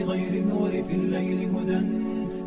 بغير 0.00 0.32
النور 0.42 0.72
في 0.88 0.94
الليل 1.00 1.40
هدى 1.52 1.80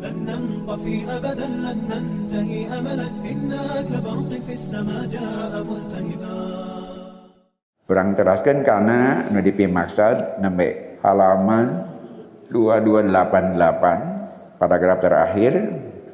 لن 0.02 0.16
ننطفي 0.26 0.96
أبدا 1.16 1.46
لن 1.46 1.78
ننتهي 1.90 2.60
أملا 2.78 3.08
إنا 3.30 3.62
كبرق 3.86 4.30
في 4.46 4.52
السماء 4.58 5.02
جاء 5.06 5.52
ملتهبا 5.62 6.38
Kurang 7.90 8.14
teraskan 8.14 8.62
karena 8.62 9.26
nu 9.34 9.42
dipimaksud 9.42 10.38
nembe 10.38 11.02
halaman 11.02 11.90
2288 12.54 14.62
paragraf 14.62 15.02
terakhir 15.02 15.52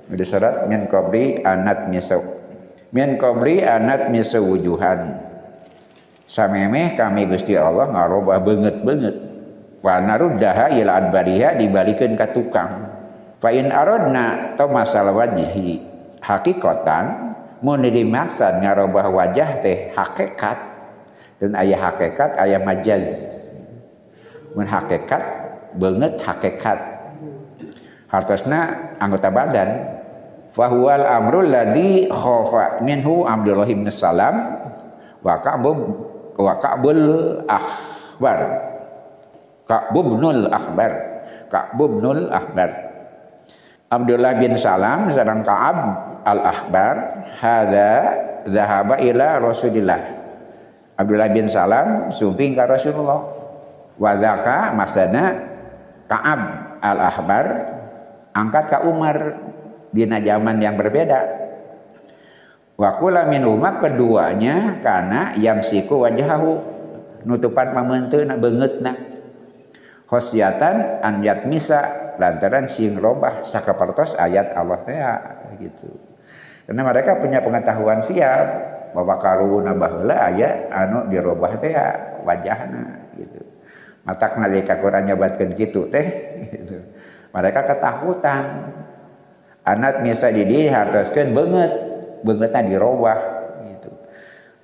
nu 0.08 0.14
disyarat 0.16 0.64
min 0.72 0.88
qabli 0.88 1.44
anat 1.44 1.92
misaw 1.92 2.24
min 2.96 3.20
qabli 3.20 3.60
anat 3.60 4.08
misawujuhan 4.08 5.20
samemeh 6.24 6.96
kami 6.96 7.28
Gusti 7.28 7.60
Allah 7.60 7.92
ngarobah 7.92 8.40
banget 8.40 8.80
banget 8.80 9.29
wa 9.81 9.97
naruddaha 9.97 10.77
ila 10.77 10.91
adbariha 11.01 11.57
dibalikeun 11.57 12.13
ka 12.13 12.29
tukang. 12.31 12.87
Fa 13.41 13.49
in 13.49 13.73
aradna 13.73 14.53
to 14.53 14.69
masalah 14.69 15.11
wajhi 15.17 15.81
hakikatan 16.21 17.33
mun 17.65 17.81
dimaksud 17.81 18.61
ngarobah 18.61 19.09
wajah 19.09 19.49
teh 19.65 19.89
hakikat 19.97 20.57
dan 21.41 21.57
ayah 21.57 21.89
hakikat 21.89 22.37
ayah 22.37 22.61
majaz. 22.61 23.25
Mun 24.53 24.69
hakikat 24.69 25.23
banget 25.73 26.21
hakikat 26.21 26.79
hartosna 28.13 28.93
anggota 29.01 29.33
badan. 29.33 29.99
Fahuwal 30.51 31.07
amrul 31.07 31.47
ladhi 31.47 32.11
khofa 32.11 32.83
minhu 32.83 33.23
Abdullah 33.23 33.71
bin 33.71 33.87
Salam 33.87 34.59
wa 35.23 35.39
ka'bub 35.39 35.79
wa 36.35 36.59
ka'bul 36.59 36.99
akhbar 37.47 38.70
ka'bubnul 39.71 40.51
akhbar. 40.51 40.91
Ka'bubnul 41.47 42.27
akhbar. 42.27 42.91
Abdullah 43.91 44.35
bin 44.39 44.59
Salam 44.59 45.07
sedang 45.07 45.43
Ka'ab 45.43 45.77
al-akhbar. 46.27 46.95
Hada 47.39 47.91
zahaba 48.47 48.99
ila 48.99 49.39
Rasulillah. 49.39 49.99
Abdullah 50.99 51.31
bin 51.31 51.47
Salam 51.47 52.11
sumping 52.11 52.55
ke 52.55 52.63
Rasulullah. 52.67 53.23
Wadaka 53.95 54.75
masana 54.75 55.39
Ka'ab 56.11 56.41
al-Ahbar 56.83 57.45
angkat 58.35 58.65
ke 58.71 58.77
Umar 58.87 59.17
di 59.91 60.07
zaman 60.07 60.59
yang 60.59 60.75
berbeda. 60.79 61.39
Wakula 62.79 63.29
min 63.29 63.45
umar 63.45 63.77
keduanya 63.77 64.81
karena 64.81 65.37
yamsiku 65.37 66.01
wajahu 66.01 66.57
nutupan 67.29 67.77
pamenteuna 67.77 68.41
beungeutna 68.41 69.20
khosyatan 70.11 70.99
an 70.99 71.23
misa 71.47 72.11
lantaran 72.19 72.67
sing 72.67 72.99
robah 72.99 73.39
sakapertos 73.47 74.19
ayat 74.19 74.51
Allah 74.59 74.79
teh 74.83 74.99
gitu. 75.63 75.87
Karena 76.67 76.83
mereka 76.83 77.15
punya 77.15 77.39
pengetahuan 77.39 78.03
siap 78.03 78.45
bahwa 78.91 79.15
karuna 79.15 79.71
baheula 79.71 80.27
aya 80.27 80.67
anu 80.67 81.07
dirobah 81.07 81.55
teh 81.63 81.71
ya 81.71 82.19
wajahna 82.27 83.15
gitu. 83.15 83.39
Matak 84.03 84.35
nalika 84.35 84.83
Quran 84.83 85.07
nyobatkeun 85.07 85.55
kitu 85.55 85.87
teh 85.87 86.07
gitu. 86.43 86.91
Mereka 87.31 87.71
ketakutan. 87.71 88.43
Anak 89.61 90.01
misa 90.01 90.33
di 90.33 90.43
dia 90.43 90.73
hartoskeun 90.73 91.31
beungeut 91.31 91.73
beungeutna 92.25 92.67
dirobah 92.67 93.19
gitu. 93.63 93.93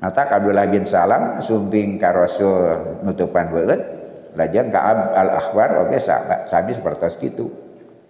Matak 0.03 0.27
Abdullah 0.27 0.67
bin 0.67 0.83
Salam 0.83 1.39
sumping 1.39 1.95
ka 2.01 2.11
Rasul 2.11 2.99
nutupan 3.05 3.47
beungeut 3.53 3.96
lajang 4.37 4.69
ka 4.69 4.79
al 5.17 5.29
akhbar 5.41 5.89
oke 5.89 5.97
sabi 6.45 6.71
seperti 6.77 7.27
kitu 7.27 7.49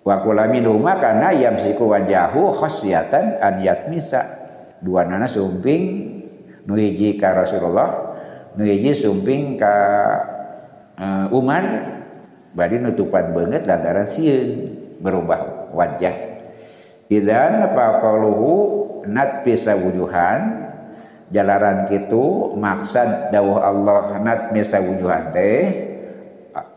wa 0.08 0.24
kula 0.24 0.48
minhuma 0.48 0.96
kana 1.00 1.36
yamsiku 1.36 1.92
wajahu 1.92 2.56
khasyatan 2.56 3.44
an 3.44 3.60
yatmisa. 3.60 4.40
Dua 4.78 5.04
nana 5.04 5.26
sumping 5.26 6.14
nuhiji 6.70 7.18
ka 7.18 7.34
Rasulullah 7.34 8.14
nuhiji 8.56 8.94
sumping 8.94 9.58
ka 9.58 9.76
uh, 10.96 11.26
Umar 11.34 11.66
bari 12.54 12.78
nutupan 12.78 13.34
banget 13.34 13.66
lantaran 13.66 14.06
sieun 14.06 14.78
berubah 15.02 15.74
wajah. 15.74 16.16
Idan 17.10 17.74
faqaluhu 17.74 18.52
nat 19.10 19.42
bisa 19.42 19.74
wujuhan 19.76 20.70
jalaran 21.34 21.88
kitu 21.90 22.56
maksad 22.56 23.34
dawuh 23.34 23.60
Allah 23.60 24.20
nat 24.22 24.54
bisa 24.56 24.80
wujuhan 24.80 25.34
teh 25.36 25.87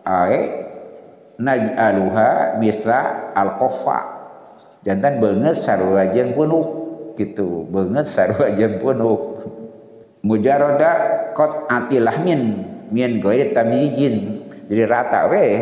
ae 0.05 0.41
naj'aluha 1.41 2.61
misla 2.61 3.33
al-qaffa. 3.33 4.01
Jantan 4.85 5.21
banget 5.21 5.57
sarua 5.57 6.09
jeung 6.09 6.33
punuk 6.33 6.69
gitu. 7.17 7.69
Banget 7.69 8.09
sarua 8.09 8.53
jeung 8.53 8.81
punuk. 8.81 9.45
Mujarada 10.21 10.93
kot 11.33 11.69
atilah 11.69 12.21
min 12.21 12.65
min 12.93 13.25
goir 13.25 13.57
tamijin 13.57 14.45
jadi 14.69 14.85
rata 14.85 15.29
weh 15.33 15.57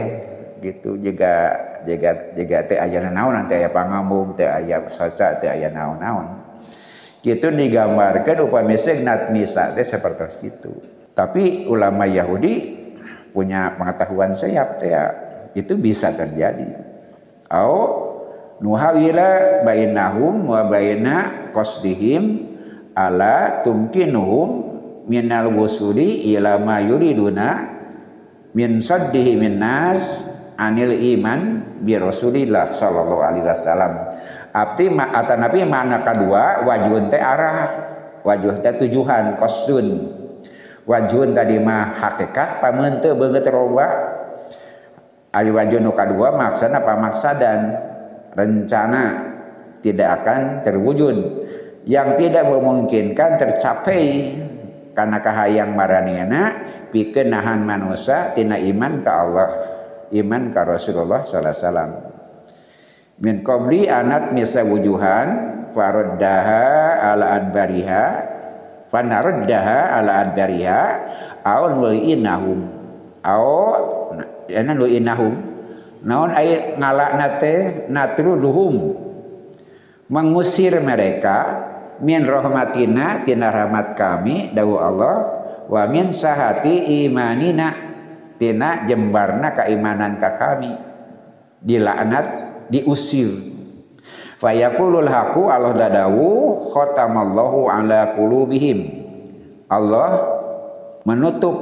gitu. 0.63 0.99
Juga 0.99 1.55
juga 1.87 2.35
juga 2.35 2.59
teh 2.67 2.79
aya 2.79 3.07
naon 3.07 3.35
nanti 3.35 3.55
aya 3.55 3.71
pangambung 3.71 4.35
teh 4.35 4.47
aya 4.47 4.83
saca 4.91 5.39
teh 5.39 5.51
aya 5.51 5.71
naon-naon. 5.71 6.47
Gitu 7.19 7.51
digambarkan 7.51 8.47
upami 8.47 8.79
nat 9.03 9.35
misa 9.35 9.75
teh 9.75 9.83
seperti 9.83 10.47
itu. 10.47 10.75
Tapi 11.15 11.67
ulama 11.67 12.07
Yahudi 12.07 12.78
punya 13.33 13.75
pengetahuan 13.77 14.33
sayap 14.33 14.81
teh 14.81 14.93
itu 15.57 15.75
bisa 15.79 16.13
terjadi 16.13 16.69
au 17.49 17.77
nuhawila 18.61 19.63
bainahum 19.65 20.49
wa 20.49 20.67
baina 20.67 21.49
qasdihim 21.55 22.49
ala 22.93 23.63
tumkinuhum 23.63 24.49
minal 25.09 25.55
wusuli 25.55 26.35
ila 26.35 26.59
ma 26.61 26.83
yuriduna 26.83 27.49
min 28.53 28.83
saddihi 28.83 29.39
min 29.39 29.57
nas 29.63 30.27
anil 30.59 30.91
iman 30.91 31.63
bi 31.79 31.95
Rasulillah 31.95 32.75
sallallahu 32.75 33.23
alaihi 33.23 33.47
wasallam. 33.47 33.93
Abdi 34.51 34.91
ma 34.91 35.15
atanapi 35.15 35.63
mana 35.63 36.03
kedua 36.03 36.67
wajun 36.67 37.07
teh 37.07 37.23
arah 37.23 37.87
wajuh 38.27 38.59
teh 38.59 38.75
tujuan 38.85 39.39
qasdun. 39.39 40.18
Wajun 40.89 41.37
tadi 41.37 41.61
mah 41.61 42.01
hakikat 42.01 42.65
pamun 42.65 43.05
teu 43.05 43.13
beungeut 43.13 43.45
roba. 43.53 43.89
Ari 45.37 45.53
wajun 45.53 45.85
nu 45.85 45.93
kadua 45.93 46.33
maksana 46.33 46.81
pamaksadan. 46.81 47.61
Rencana 48.33 49.03
tidak 49.85 50.25
akan 50.25 50.65
terwujud. 50.65 51.17
Yang 51.85 52.09
tidak 52.25 52.49
memungkinkan 52.49 53.37
tercapai. 53.37 54.05
Karena 54.97 55.21
kahayang 55.21 55.77
maraniana 55.77 56.65
bikin 56.91 57.31
nahan 57.31 57.63
manusia 57.63 58.35
tina 58.35 58.59
iman 58.59 59.05
ke 59.05 59.11
Allah 59.13 59.49
iman 60.11 60.43
ke 60.51 60.61
Rasulullah 60.65 61.23
sallallahu 61.23 61.45
alaihi 61.45 61.63
wasallam. 61.63 61.91
Min 63.19 63.35
qabli 63.47 63.87
anat 63.87 64.35
misa 64.35 64.67
wujuhan 64.67 65.29
faraddaha 65.71 66.67
ala 66.99 67.39
adbariha 67.39 68.05
fanaraddaha 68.89 70.01
ala 70.01 70.29
adbariha 70.29 70.83
aw 71.45 71.69
nulinahum 71.73 72.61
aw 73.25 73.45
yana 74.49 74.73
nulinahum 74.73 75.35
naon 76.03 76.31
air 76.35 76.79
ngalakna 76.79 77.27
teh 77.43 77.89
natruduhum. 77.91 79.07
Mengusir 80.09 80.81
mereka 80.81 81.69
min 82.01 82.25
rahmatina 82.25 83.29
tina 83.29 83.53
rahmat 83.53 83.93
kami 83.93 84.57
dawu 84.57 84.81
Allah 84.81 85.17
wa 85.69 85.85
min 85.85 86.17
sahati 86.17 87.05
imanina 87.05 87.77
tina 88.41 88.89
jembarna 88.89 89.53
keimanan 89.53 90.17
ka 90.17 90.41
kami. 90.41 90.73
Dilaknat 91.59 92.27
diusir 92.73 93.58
fayaqulul 94.39 95.11
haqu 95.11 95.51
Allah 95.51 95.75
dadawu 95.75 96.71
khatamallahu 96.73 97.69
ala 97.69 98.15
qulubihim. 98.15 99.07
Allah 99.69 100.39
menutup 101.05 101.57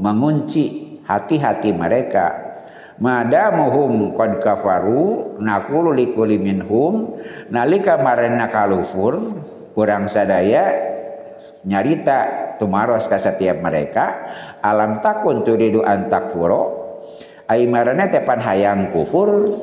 mengunci 0.00 0.98
hati-hati 1.04 1.70
mereka. 1.76 2.50
Madamuhum 3.02 4.14
qad 4.14 4.38
kafaru 4.42 5.38
naqulu 5.42 5.92
likulli 5.94 6.38
minhum. 6.38 7.18
Nalika 7.50 7.98
marena 7.98 8.46
kalufur 8.46 9.42
kurang 9.74 10.06
sadaya 10.06 10.70
nyarita 11.66 12.18
tumaros 12.58 13.06
ka 13.10 13.18
setiap 13.18 13.58
mereka. 13.58 14.30
Alam 14.62 15.02
takun 15.02 15.42
turidu 15.42 15.82
an 15.82 16.06
takfuro. 16.06 16.80
Ai 17.50 17.66
marana 17.66 18.06
tepan 18.08 18.38
hayang 18.38 18.94
kufur 18.94 19.60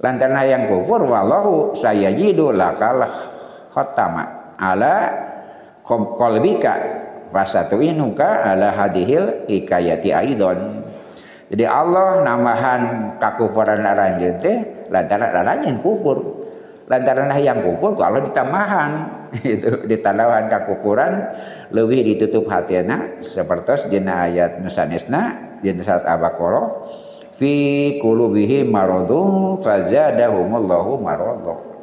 lantaran 0.00 0.36
hayang 0.36 0.68
kufur 0.68 1.00
wallahu 1.04 1.72
sayajidu 1.72 2.52
lakal 2.52 3.00
khatama 3.72 4.56
ala 4.60 5.12
qalbika 5.86 6.74
fasatu 7.30 7.80
inuka 7.80 8.44
ala 8.44 8.72
hadihil 8.74 9.46
hikayati 9.46 10.10
aidon. 10.12 10.82
Jadi 11.46 11.62
Allah 11.62 12.26
namahan 12.26 13.14
kakufuran 13.22 13.86
laranjeun 13.86 14.42
teh 14.42 14.56
lantaran 14.90 15.30
laranjeun 15.30 15.78
kufur. 15.78 16.18
Lantaran 16.86 17.34
yang 17.42 17.66
kufur 17.66 17.98
Allah 17.98 18.22
ditamahan. 18.22 18.90
Itu 19.42 19.84
ditanawan 19.90 20.46
kakufuran 20.46 21.34
lebih 21.74 22.14
ditutup 22.14 22.46
hatiana 22.46 23.18
seperti 23.18 23.90
dina 23.90 24.30
ayat 24.30 24.62
dina 24.62 25.22
saat 25.82 26.06
abakoro 26.06 26.86
fi 27.36 27.54
qulubihim 28.00 28.72
maradun 28.72 29.60
fazadahumullahu 29.60 31.00
maradun 31.00 31.76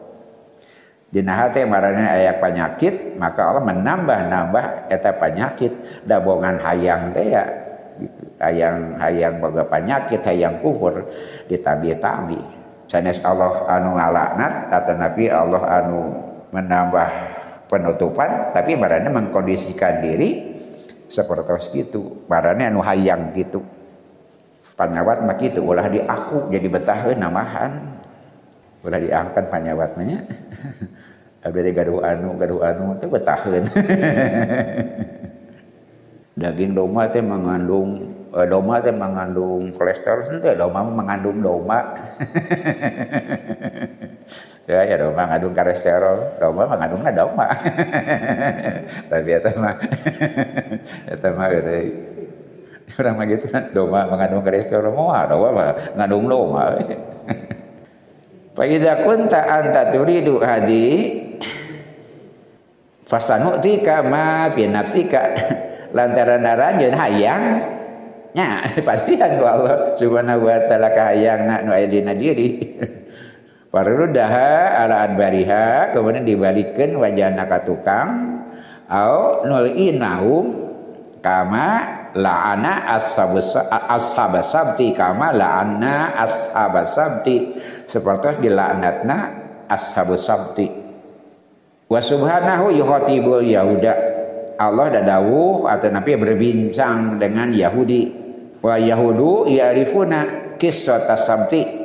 dina 1.14 1.46
hati 1.46 1.62
marane 1.70 2.10
aya 2.10 2.42
penyakit 2.42 3.14
maka 3.22 3.54
Allah 3.54 3.64
menambah-nambah 3.70 4.90
eta 4.90 5.14
penyakit. 5.22 6.04
Dabongan 6.10 6.58
hayang 6.58 7.14
teh 7.14 7.30
ya 7.30 7.46
gitu. 8.02 8.22
Hayang 8.42 8.98
hayang 8.98 9.38
boga 9.38 9.70
penyakit 9.70 10.26
hayang 10.26 10.58
kufur 10.60 11.06
ditabi-tabi. 11.46 12.42
Sanes 12.90 13.22
Allah 13.22 13.70
anu 13.70 13.94
ngalaknat 13.94 14.74
nabi 14.98 15.30
Allah 15.30 15.64
anu 15.82 16.02
menambah 16.50 17.10
penutupan 17.70 18.54
tapi 18.54 18.78
marane 18.78 19.10
mengkondisikan 19.10 20.02
diri 20.02 20.58
seperti 21.10 21.90
itu 21.90 22.26
marane 22.26 22.70
anu 22.70 22.82
hayang 22.86 23.34
gitu 23.34 23.62
panyawat 24.74 25.22
mah 25.26 25.38
gitu 25.38 25.62
ulah 25.66 25.86
di 25.90 26.02
aku 26.02 26.50
jadi 26.50 26.68
betah 26.70 27.14
namahan. 27.14 28.02
Ulah 28.84 29.00
diangkat 29.00 29.48
panyawat 29.48 29.96
nya 29.96 30.28
abdi 31.44 31.72
gaduh 31.76 32.00
anu 32.04 32.40
gaduh 32.40 32.64
anu 32.64 32.96
teh 33.00 33.08
betaheun 33.08 33.64
daging 36.40 36.72
domba 36.72 37.12
teh 37.12 37.20
mengandung 37.20 38.16
eh, 38.32 38.48
domba 38.48 38.80
teh 38.80 38.96
mengandung 38.96 39.76
kolesterol 39.76 40.40
teh 40.40 40.56
domba 40.58 40.80
mengandung 40.84 41.40
domba. 41.44 41.80
Ya 44.64 44.80
ya 44.88 44.96
domba 44.96 45.28
mengandung 45.28 45.52
kolesterol 45.52 46.40
domba 46.40 46.64
mengandungnya 46.64 47.12
domba. 47.12 47.52
Tapi 49.12 49.30
eta 49.36 49.52
mah 49.60 49.76
eta 51.12 51.28
mah 51.36 51.48
orang 53.00 53.16
mah 53.18 53.26
gitu 53.26 53.46
kan 53.50 53.74
domba 53.74 54.06
mengandung 54.06 54.46
kolesterol 54.46 54.94
mah 54.94 55.26
domba 55.30 55.76
mengandung 55.96 56.26
domba 56.30 56.64
Fa 58.54 58.64
idza 58.70 59.02
kunta 59.02 59.42
anta 59.50 59.90
turidu 59.90 60.38
hadi 60.38 61.10
fasanu'tika 63.10 64.06
ma 64.06 64.50
fi 64.54 64.70
nafsika. 64.70 65.22
Lantaran 65.98 66.42
naranjeun 66.42 66.94
hayang 66.98 67.46
nya 68.34 68.66
pastian 68.88 69.38
ku 69.38 69.46
Allah. 69.46 69.94
Subhanahu 69.98 70.50
wa 70.50 70.58
taala 70.66 70.90
kahayangna 70.90 71.66
nu 71.66 71.70
aya 71.70 71.86
dina 71.86 72.18
diri 72.18 72.78
Farudaha 73.74 74.86
ala 74.86 75.06
adbariha 75.10 75.98
kemudian 75.98 76.26
dibalikkan 76.26 76.94
wajahna 76.94 77.50
ka 77.50 77.66
tukang. 77.66 78.42
Au 78.86 79.42
nul'inahum 79.46 80.70
kama 81.26 82.03
la'ana 82.14 82.94
ashab 82.96 84.34
sabti 84.42 84.94
kama 84.94 85.34
la'ana 85.34 86.18
ashab 86.18 86.74
sabti. 86.86 87.58
Seperti 87.90 88.48
dilaknatna 88.48 89.18
ashab 89.70 90.14
sabti. 90.18 90.70
Wa 91.90 92.00
subhanahu 92.02 92.74
yuhatibul 92.74 93.46
yahuda. 93.46 94.14
Allah 94.58 94.94
dah 94.94 95.04
dawuh 95.18 95.66
atau 95.66 95.90
nabi 95.90 96.14
berbincang 96.14 97.18
dengan 97.18 97.50
Yahudi. 97.50 98.02
Wa 98.62 98.78
yahudu 98.78 99.50
ya'rifuna 99.50 100.54
kisah 100.62 101.10
sabti. 101.18 101.84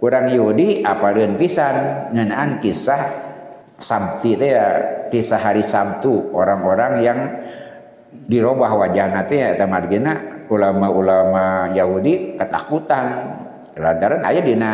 Orang 0.00 0.32
Yahudi 0.32 0.80
apa 0.80 1.12
pisan 1.36 2.08
ngenaan 2.16 2.56
kisah 2.56 3.30
sabti 3.80 4.36
itu 4.36 4.46
ya 4.48 4.68
kisah 5.08 5.40
hari 5.40 5.64
Sabtu. 5.64 6.30
Orang-orang 6.32 6.92
yang 7.04 7.18
dirubah 8.10 8.74
wajah 8.74 9.06
nanti 9.10 9.38
ya 9.38 9.54
tamargina 9.54 10.46
ulama-ulama 10.50 11.70
Yahudi 11.74 12.34
ketakutan. 12.34 13.38
Lantaran 13.78 14.26
ayah 14.26 14.42
dina 14.42 14.72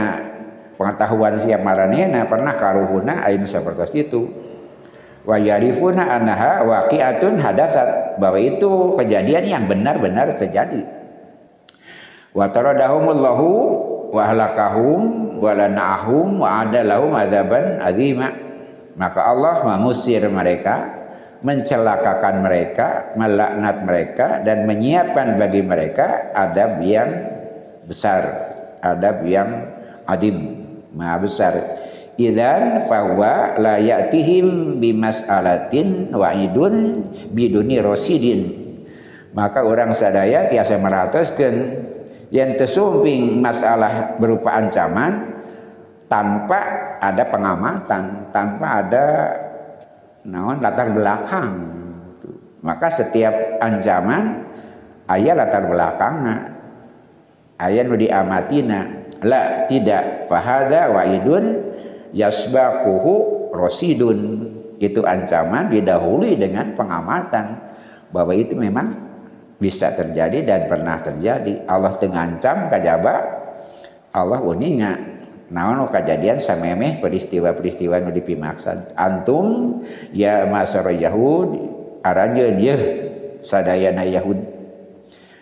pengetahuan 0.81 1.37
siap 1.37 1.61
maraniana 1.61 2.25
pernah 2.25 2.57
karuhuna 2.57 3.23
ayin 3.23 3.45
seperti 3.45 4.09
itu. 4.09 4.29
Wa 5.29 5.37
yarifuna 5.37 6.17
annaha 6.17 6.65
waqi'atun 6.65 7.37
hadatsat. 7.37 8.17
Bahwa 8.17 8.41
itu 8.41 8.97
kejadian 8.97 9.45
yang 9.45 9.65
benar-benar 9.69 10.33
terjadi. 10.41 10.89
Wa 12.33 12.49
taradahumullahu 12.49 13.49
wa 14.17 14.23
halakahum 14.25 15.01
wa 15.37 15.53
lanahum 15.53 16.41
wa 16.41 16.65
adalahum 16.65 17.13
adzaban 17.13 17.85
azima. 17.85 18.33
Maka 18.97 19.29
Allah 19.29 19.61
mengusir 19.61 20.25
mereka 20.33 20.96
mencelakakan 21.47 22.43
mereka, 22.43 23.15
melaknat 23.15 23.77
mereka 23.87 24.27
dan 24.43 24.67
menyiapkan 24.67 25.39
bagi 25.39 25.63
mereka 25.63 26.35
adab 26.35 26.83
yang 26.83 27.11
besar, 27.87 28.23
adab 28.83 29.23
yang 29.23 29.71
adim, 30.11 30.67
maha 30.91 31.23
besar. 31.23 31.55
Idan 32.19 32.83
fahuwa 32.91 33.63
la 33.63 33.79
ya'tihim 33.79 34.81
bimas'alatin 34.83 36.11
wa'idun 36.11 36.75
biduni 37.31 37.79
rosidin. 37.79 38.41
Maka 39.31 39.63
orang 39.63 39.95
sadaya 39.95 40.51
tiasa 40.51 40.81
meratuskan 40.81 41.55
yang 42.35 42.59
tersumping 42.59 43.39
masalah 43.39 44.19
berupa 44.19 44.57
ancaman 44.59 45.45
tanpa 46.11 46.59
ada 46.99 47.23
pengamatan, 47.29 48.33
tanpa 48.33 48.67
ada 48.83 49.07
naon? 50.27 50.59
Latar 50.59 50.91
belakang. 50.91 51.51
Maka 52.67 52.91
setiap 52.91 53.63
ancaman 53.63 54.43
ayat 55.07 55.35
latar 55.39 55.71
belakangna. 55.71 56.37
Ayat 57.57 57.87
nu 57.87 57.95
diamatina. 57.95 59.09
La 59.23 59.65
tidak. 59.65 60.29
Fahada 60.29 60.93
waidun 60.93 61.73
yasbaquhu 62.13 63.49
rosidun 63.55 64.19
itu 64.77 65.01
ancaman 65.01 65.73
didahului 65.73 66.37
dengan 66.37 66.77
pengamatan 66.77 67.57
bahwa 68.13 68.37
itu 68.37 68.53
memang 68.53 68.93
bisa 69.57 69.97
terjadi 69.97 70.45
dan 70.45 70.61
pernah 70.69 71.01
terjadi. 71.01 71.65
Allah 71.65 71.97
tengancam 71.97 72.69
kajaba 72.69 73.15
Allah 74.13 74.41
uninga 74.41 75.16
naon 75.51 75.87
kejadian 75.91 76.43
samemeh 76.43 76.99
peristiwa-peristiwa 76.99 78.03
nu 78.03 78.11
dipimaksan? 78.11 78.97
Antum 78.99 79.79
ya 80.11 80.47
masara 80.51 80.91
yahud 80.91 81.55
aranjeun 82.03 82.57
ye 82.59 82.77
sadayana 83.43 84.03
yahud. 84.07 84.39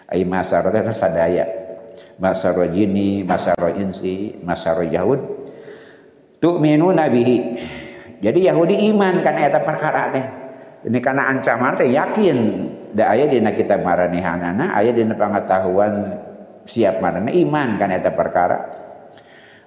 Ai 0.09 0.25
masara 0.29 0.69
teh 0.69 0.85
sadaya. 0.93 1.45
Masara 2.21 2.71
jini 2.71 3.25
masara 3.25 3.75
insi 3.75 4.39
masara 4.45 4.85
yahud. 4.85 5.19
Tu'minu 6.39 6.93
nabihi. 6.93 7.39
Jadi 8.21 8.41
Yahudi 8.49 8.89
iman 8.93 9.25
kan 9.25 9.37
eta 9.41 9.65
perkara 9.65 10.13
teh. 10.13 10.25
Ini 10.85 10.99
karena 11.01 11.33
ancaman 11.33 11.77
teh 11.81 11.89
yakin. 11.89 12.39
Da 12.93 13.17
aya 13.17 13.27
dina 13.27 13.57
kita 13.57 13.81
maranehanana 13.81 14.77
aya 14.77 14.93
dina 14.93 15.17
pengetahuan 15.17 16.21
siap 16.69 17.01
marane 17.01 17.33
iman 17.33 17.81
kan 17.81 17.91
eta 17.91 18.13
perkara 18.13 18.84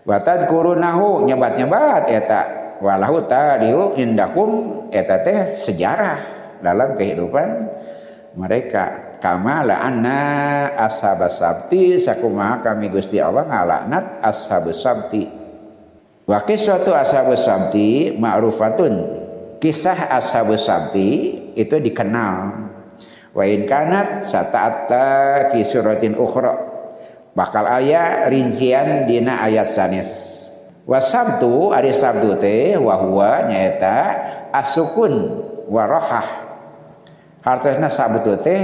Watad 0.08 0.48
kurunahu 0.48 1.28
nyebat-nyebat 1.28 2.08
eta 2.08 2.42
walahu 2.80 3.28
tadiu 3.28 3.92
indakum 4.00 4.88
eta 4.88 5.20
teh 5.20 5.60
sejarah 5.60 6.24
dalam 6.64 6.96
kehidupan 6.96 7.68
mereka. 8.40 9.20
Kama 9.20 9.68
anna 9.68 10.22
ashabas 10.80 11.44
sabti 11.44 12.00
sakumaha 12.00 12.64
kami 12.64 12.88
Gusti 12.88 13.20
Allah 13.20 13.50
ngalaknat 13.52 14.24
ashabus 14.24 14.80
sabti. 14.80 15.28
Wa 16.24 16.40
kisatu 16.48 16.96
ashabus 16.96 17.44
sabti 17.44 18.16
ma'rufatun. 18.16 18.94
Kisah 19.60 20.08
ashabus 20.14 20.70
sabti 20.70 21.36
itu 21.58 21.76
dikenal. 21.84 22.70
Wa 23.36 23.44
in 23.44 23.68
kanat 23.68 24.24
sata'atta 24.24 25.50
fi 25.52 25.66
suratin 25.66 26.16
ukhra 26.16 26.77
bakal 27.38 27.70
ayah 27.70 28.26
rincian 28.26 29.06
dina 29.06 29.46
ayat 29.46 29.70
sanes. 29.70 30.34
Wasabtu 30.90 31.70
ari 31.70 31.94
sabtu 31.94 32.34
teh 32.42 32.74
wahwa 32.82 33.46
nyaeta 33.46 33.98
asukun 34.50 35.46
warohah 35.70 36.26
hartosna 37.46 37.94
sabtu 37.94 38.42
teh 38.42 38.62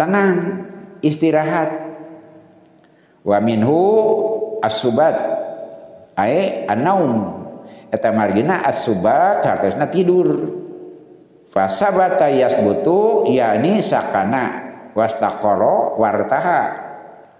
tenang 0.00 0.64
istirahat. 1.04 1.92
Wa 3.20 3.36
minhu 3.44 3.76
asubat 4.64 5.16
ae 6.16 6.64
anaum. 6.64 7.44
Eta 7.92 8.08
margina 8.16 8.64
asubat 8.64 9.44
hartosna 9.44 9.92
tidur. 9.92 10.56
Fasabata 11.52 12.32
yasbutu 12.32 13.28
yani 13.28 13.84
sakana 13.84 14.72
wastaqara 14.96 15.96
wartaha 15.96 16.87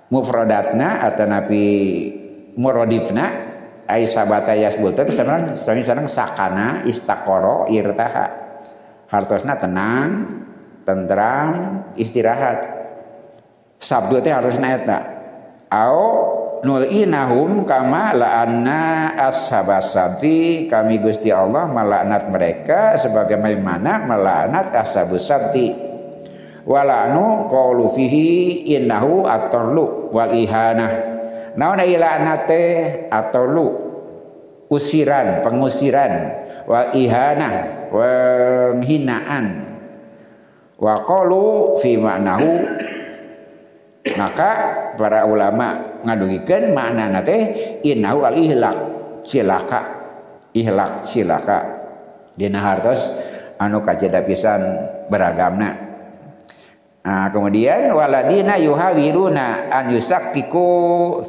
mufradatna 0.09 1.05
atau 1.05 1.27
nabi 1.29 1.67
muradifna 2.57 3.27
ai 3.89 4.05
sabata 4.05 4.53
yasbuta 4.53 5.09
itu 5.09 5.17
sebenarnya 5.17 5.57
sebenarnya 5.57 6.11
sakana 6.11 6.67
istakoro 6.85 7.65
irtaha. 7.73 8.49
Hartosna 9.09 9.57
tenang 9.57 10.11
tentram 10.85 11.81
istirahat. 11.97 12.77
Sabdu 13.81 14.21
teh 14.21 14.35
harusna 14.35 14.75
eta 14.77 14.99
au 15.73 16.05
inahum 16.91 17.63
kama 17.65 18.13
la'anna 18.13 19.15
ashabas 19.17 19.95
sabti 19.95 20.67
kami 20.67 20.99
Gusti 20.99 21.31
Allah 21.31 21.71
melaknat 21.71 22.29
mereka 22.29 22.99
sebagaimana 22.99 24.05
melaknat 24.05 24.75
ashabus 24.75 25.25
sabti 25.25 25.88
walanu 26.69 27.49
qaulu 27.49 27.97
fihi 27.97 28.69
innahu 28.77 29.25
atorlu 29.25 30.13
wal 30.13 30.37
ihanah 30.37 30.93
naon 31.57 31.81
ila'nate 31.81 32.63
atorlu 33.09 33.89
usiran 34.69 35.43
pengusiran. 35.43 36.13
Wal 36.69 36.93
ihanah 36.93 37.89
penghinaan. 37.89 39.45
Wa 40.79 41.03
qalu 41.09 41.75
fi 41.81 41.97
ma'nahu. 41.97 42.51
Maka 44.15 44.51
para 44.97 45.29
ulama 45.29 46.01
ngadugikan 46.05 46.73
makna 46.73 47.13
nate 47.13 47.37
innahu 47.85 48.25
al 48.25 48.37
ihlak 48.41 48.77
silaka 49.21 49.81
ihlak 50.57 51.05
silaka 51.05 51.59
dina 52.33 52.63
hartos 52.63 53.05
anu 53.61 53.85
kajeda 53.85 54.25
pisan 54.25 54.65
beragamna 55.13 55.88
Nah, 57.07 57.31
kemudian 57.31 57.95
waladina 57.95 58.59
yuhawiruna 58.59 59.71
an 59.71 59.95
yusakkiku 59.95 60.69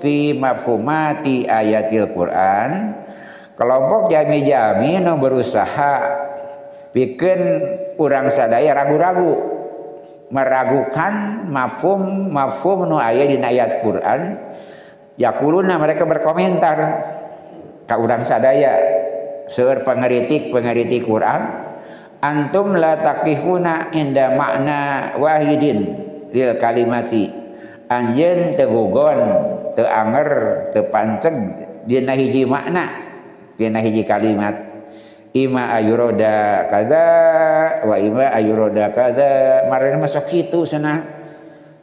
fi 0.01 0.33
mafhumati 0.35 1.45
ayatil 1.45 2.11
Quran. 2.11 2.99
Kelompok 3.55 4.07
jami-jami 4.07 5.03
nu 5.03 5.19
berusaha 5.19 5.93
bikin 6.95 7.39
orang 7.99 8.31
sadaya 8.31 8.71
ragu-ragu 8.71 9.35
meragukan 10.31 11.45
mafhum 11.49 12.31
mafhum 12.31 12.87
nu 12.87 12.97
aya 12.97 13.27
di 13.27 13.35
ayat 13.35 13.83
Quran 13.83 14.37
yakuluna 15.19 15.75
mereka 15.75 16.05
berkomentar 16.05 16.77
ka 17.89 17.95
urang 17.97 18.23
sadaya 18.23 18.77
seur 19.49 19.81
pengeritik 19.83 20.53
pengeritik 20.53 21.03
Quran 21.03 21.68
antum 22.19 22.75
la 22.75 22.99
takifuna 22.99 23.91
inda 23.95 24.35
makna 24.35 24.79
wahidin 25.19 25.79
lil 26.31 26.51
kalimati. 26.59 27.31
Anjen 27.89 28.53
tegugon 28.53 29.19
teanger 29.73 30.29
tepanceg 30.77 31.35
dina 31.89 32.13
hiji 32.13 32.45
makna 32.45 32.85
dina 33.57 33.81
hiji 33.81 34.05
kalimat. 34.05 34.69
Ima 35.29 35.73
ayuroda 35.77 36.69
kada 36.69 37.05
wa 37.85 37.95
ima 37.97 38.29
ayuroda 38.33 38.93
kada. 38.93 39.65
Marana 39.69 40.01
masuk 40.01 40.25
kitu 40.29 40.65
sana 40.65 41.05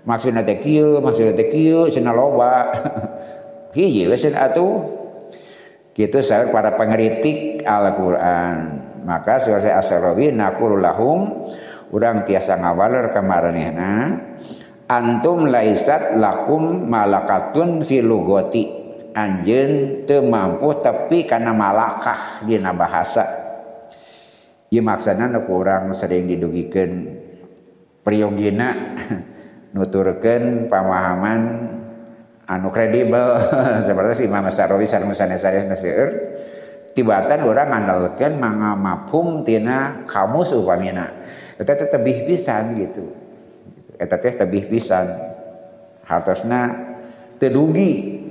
maksudna 0.07 0.47
teh 0.47 0.63
kieu 0.63 1.03
maksudna 1.03 1.35
teh 1.35 1.51
kieu 1.51 1.91
sana 1.91 2.15
loba. 2.15 2.71
Hiji 3.77 4.09
we 4.09 4.17
sana 4.17 4.51
atuh. 4.51 4.83
Kitu 5.97 6.21
saur 6.21 6.53
para 6.53 6.77
pengeritik 6.77 7.65
Al-Qur'an 7.65 8.86
maka 9.07 9.39
selesai 9.39 9.79
asarawi 9.79 10.35
naqulu 10.35 10.83
lahum 10.83 11.47
urang 11.95 12.27
tiasa 12.27 12.59
ngawaler 12.59 13.15
kamaranehna 13.15 14.19
antum 14.91 15.47
laisat 15.47 16.19
lakum 16.19 16.91
malakatun 16.91 17.87
fi 17.87 18.03
lugati 18.03 18.67
anjen 19.15 20.03
teu 20.05 20.27
mampu 20.27 20.83
tapi 20.83 21.23
karena 21.25 21.55
malakah 21.55 22.43
dina 22.43 22.75
bahasa. 22.75 23.47
Ieu 24.67 24.83
maksana 24.83 25.31
nu 25.31 25.47
kurang 25.47 25.95
sering 25.95 26.27
didugikan 26.27 27.07
priyogina 28.03 28.99
nuturkeun 29.75 30.67
pemahaman 30.67 31.41
anu 32.51 32.69
kredibel. 32.75 33.39
Seperti 33.87 34.11
si 34.19 34.23
Imam 34.27 34.51
Sarawi 34.51 34.85
sareng 34.85 35.15
sanes-sanes 35.15 35.71
tibatan 36.97 37.45
orang 37.45 37.69
ngandalkeun 37.69 38.41
manga 38.41 38.73
mafhum 38.73 39.45
tina 39.45 40.03
kamus 40.09 40.57
upamina. 40.57 41.13
Eta 41.61 41.77
teh 41.77 41.93
tebih 41.93 42.25
pisan 42.25 42.81
gitu. 42.81 43.05
Eta 44.01 44.17
teh 44.17 44.33
tebih 44.33 44.65
pisan. 44.73 45.05
Hartosna 46.09 46.73
tedugi 47.37 48.25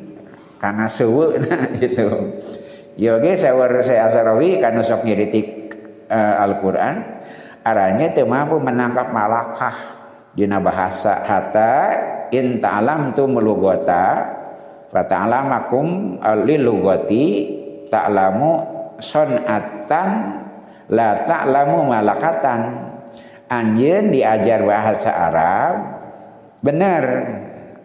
karena 0.57 0.89
sewe 0.89 1.38
gitu. 1.81 2.34
Ya 2.98 3.22
oke 3.22 3.38
saya 3.38 3.53
saya 3.86 4.10
asarawi 4.10 4.57
karena 4.57 4.81
sok 4.81 5.05
nyeritik 5.05 5.77
uh, 6.10 6.41
Al-Quran 6.41 6.95
arahnya 7.62 8.17
teu 8.17 8.25
mampu 8.25 8.57
menangkap 8.57 9.13
malakah. 9.13 9.77
Dina 10.36 10.60
bahasa 10.60 11.24
hatta 11.24 11.74
in 12.27 12.60
ta'lam 12.60 13.15
tu 13.15 13.24
melugota 13.24 14.36
fa 14.91 15.01
ta'lamakum 15.07 16.19
ta'lamu 17.89 18.51
sonatan 19.00 20.10
la 20.92 21.10
ta'lamu 21.25 21.88
malakatan. 21.88 22.62
Anjeun 23.46 24.10
diajar 24.10 24.65
bahasa 24.65 25.13
Arab 25.13 25.74
benar 26.65 27.04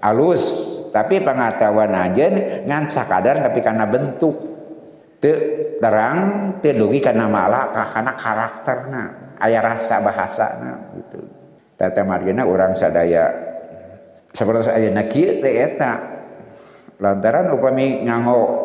alus 0.01 0.49
tapi 0.89 1.21
pengetahuan 1.21 1.93
aja 1.93 2.27
ngan 2.65 2.89
sakadar 2.89 3.45
tapi 3.45 3.61
karena 3.61 3.85
bentuk. 3.85 4.49
Te 5.21 5.33
terang 5.77 6.57
te 6.65 6.73
dugi 6.73 7.05
karena 7.05 7.29
malakah 7.29 7.93
karena 7.93 8.13
karakterna 8.17 9.03
ayah 9.45 9.61
rasa 9.61 10.01
bahasana 10.01 10.97
gitu. 10.97 11.21
Tata 11.77 12.09
margina 12.09 12.49
orang 12.49 12.73
sadaya 12.73 13.29
seperti 14.33 14.61
saya 14.65 14.89
nakir 14.89 15.45
te 15.45 15.51
eta. 15.61 15.93
Lantaran 17.01 17.53
upami 17.53 18.05
nganggo 18.05 18.60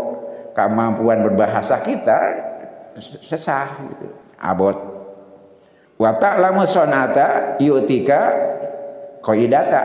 kemampuan 0.55 1.21
berbahasa 1.27 1.83
kita 1.83 2.19
sesah 2.99 3.75
gitu. 3.91 4.07
Abot. 4.39 4.77
Wa 5.99 6.15
ta'lamu 6.15 6.63
sonata 6.63 7.59
yutika 7.59 8.31
qaidata 9.19 9.83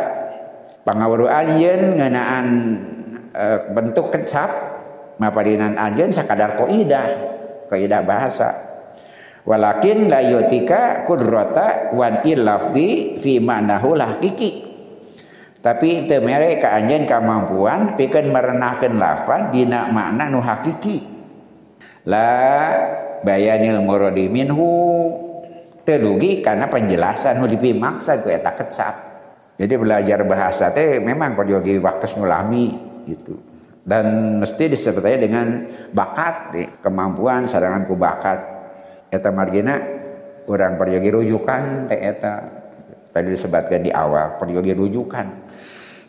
pangawuru 0.86 1.26
anjen 1.26 1.98
ngenaan 1.98 2.46
e, 3.30 3.44
bentuk 3.74 4.10
kecap 4.14 4.50
mapadinan 5.18 5.78
anjen 5.78 6.14
sakadar 6.14 6.54
koidah 6.54 7.06
koidah 7.66 8.02
bahasa. 8.06 8.70
Walakin 9.42 10.06
la 10.06 10.20
yutika 10.22 11.08
kudrata 11.08 11.90
wan 11.96 12.22
ilafdi 12.22 13.18
fi 13.18 13.40
ma'nahu 13.40 13.96
lahkiki 13.96 14.69
tapi 15.60 16.08
teu 16.08 16.24
mere 16.24 16.56
ka 16.56 16.80
kemampuan 16.80 17.96
pikeun 17.96 18.32
merenahkeun 18.32 18.96
lafaz 18.96 19.52
dina 19.52 19.92
makna 19.92 20.32
nu 20.32 20.40
hakiki 20.40 21.04
la 22.08 22.28
bayanil 23.20 23.84
muradi 23.84 24.32
minhu 24.32 24.68
tedugi 25.84 26.40
karena 26.40 26.68
penjelasan 26.72 27.40
nu 27.40 27.46
dipimaksa 27.48 28.24
ku 28.24 28.32
eta 28.32 28.56
kecap 28.56 29.10
jadi 29.60 29.76
belajar 29.76 30.24
bahasa 30.24 30.72
teh 30.72 31.04
memang 31.04 31.36
perjogi 31.36 31.76
waktu 31.76 32.08
nulami 32.16 32.72
gitu. 33.04 33.36
Dan 33.84 34.40
mesti 34.40 34.72
disertai 34.72 35.20
dengan 35.20 35.68
bakat, 35.92 36.56
kemampuan 36.80 37.44
sadangan 37.44 37.84
ku 37.84 37.92
bakat. 37.92 38.40
Eta 39.12 39.28
margina 39.28 39.76
orang 40.48 40.80
perjogi 40.80 41.12
rujukan 41.12 41.92
teh 41.92 42.00
eta 42.00 42.59
tadi 43.10 43.34
disebutkan 43.34 43.82
di 43.82 43.90
awal 43.90 44.38
perjogi 44.38 44.72
rujukan. 44.74 45.26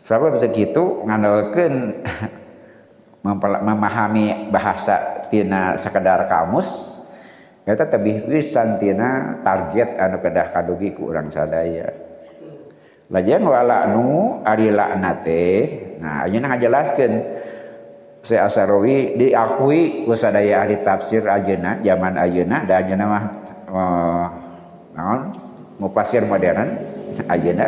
Sebab 0.02 0.42
begitu 0.42 1.06
ngandalkeun 1.06 1.74
memahami 3.66 4.50
bahasa 4.50 5.28
tina 5.30 5.78
sekedar 5.78 6.26
kamus 6.26 6.98
eta 7.62 7.86
tebih 7.86 8.26
pisan 8.26 8.82
tina 8.82 9.38
target 9.46 9.94
anu 9.94 10.18
kedah 10.18 10.50
kadugi 10.50 10.90
ku 10.94 11.14
urang 11.14 11.30
sadaya. 11.30 11.86
Lajian 13.12 13.44
walaknu 13.46 14.40
ari 14.42 14.72
laknate. 14.72 15.44
Nah, 16.02 16.26
ayeuna 16.26 16.50
ngajelaskeun 16.50 17.12
saya 18.22 18.46
Asarawi 18.46 19.18
diakui 19.18 20.06
ku 20.06 20.14
sadaya 20.14 20.62
ahli 20.62 20.78
tafsir 20.82 21.26
ajeuna 21.26 21.82
zaman 21.82 22.14
ajeuna 22.18 22.62
da 22.62 22.78
ajeuna 22.78 23.04
mah 23.10 23.24
uh, 23.66 24.26
naon 24.94 25.20
mufasir 25.82 26.22
modern 26.22 26.91
ajeuna 27.28 27.66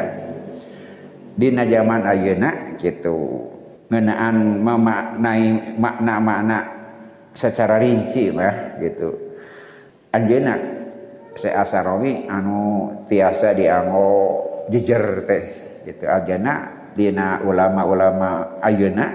dina 1.34 1.62
zaman 1.66 2.02
ayeuna 2.06 2.78
gitu 2.78 3.50
ngeunaan 3.90 4.64
memaknai 4.64 5.76
makna-makna 5.76 6.58
secara 7.34 7.82
rinci 7.82 8.30
mah 8.30 8.78
gitu. 8.78 9.12
Anjeuna 10.14 10.54
saya 11.34 11.66
Asarawi 11.66 12.30
anu 12.30 12.90
tiasa 13.10 13.52
dianggo 13.52 14.10
jejer 14.70 15.26
teh 15.26 15.44
gitu. 15.82 16.06
Ajana 16.06 16.86
dina 16.94 17.42
ulama-ulama 17.42 18.62
ayeuna 18.62 19.06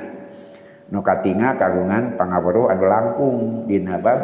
nu 0.91 0.99
katinga 0.99 1.55
kagungan 1.55 2.19
pangaweruh 2.19 2.75
anu 2.75 2.83
langkung 2.83 3.37
dina 3.65 3.95
bab 3.95 4.19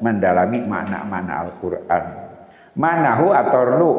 mendalami 0.00 0.64
makna-makna 0.64 1.32
Al-Qur'an. 1.44 2.04
Manahu 2.76 3.32
atorlu 3.32 3.92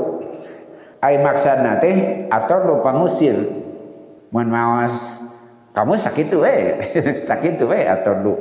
ai 1.08 1.24
maksana 1.24 1.80
teh 1.80 2.28
atorlu 2.28 2.84
pangusir. 2.84 3.40
Mun 4.36 4.52
maos 4.52 5.24
kamu 5.72 5.96
sakit 5.96 6.28
tuh 6.28 6.44
eh 6.44 6.62
sakit 7.30 7.56
tuh 7.56 7.72
eh 7.72 7.88
atorlu. 7.88 8.36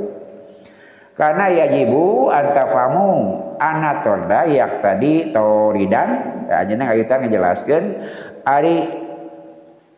Karena 1.15 1.49
yajibu 1.49 2.29
antafamu 2.29 3.09
anatonda 3.57 4.45
yak 4.51 4.83
tadi 4.85 5.33
toridan 5.33 6.45
ajeuna 6.45 6.93
ayutan 6.93 7.25
ngejelaskeun 7.25 7.85
ari 8.45 8.77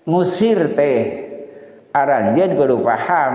ngusir 0.06 0.78
teh 0.78 0.98
aranjeun 1.90 2.54
kudu 2.54 2.86
paham 2.86 3.34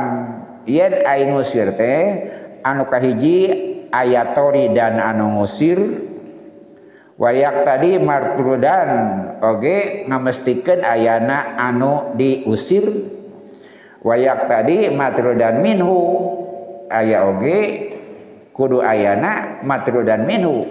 yen 0.64 1.04
ai 1.04 1.28
ngusir 1.28 1.76
teh 1.76 2.32
anu 2.64 2.88
kahiji 2.88 3.52
ayat 3.92 4.32
toridan 4.32 5.04
anu 5.04 5.44
ngusir 5.44 5.78
wayak 7.24 7.64
tadi 7.64 7.96
martrudan 8.04 8.90
oge 9.40 10.04
ngamestikeun 10.12 10.84
ayana 10.84 11.56
anu 11.56 12.12
diusir. 12.20 12.84
Wayak 14.04 14.52
tadi 14.52 14.92
matrudan 14.92 15.64
minhu 15.64 15.96
aya 16.92 17.24
oge 17.24 17.60
kudu 18.52 18.84
ayana 18.84 19.64
matru 19.64 20.04
dan 20.04 20.28
minhu. 20.28 20.68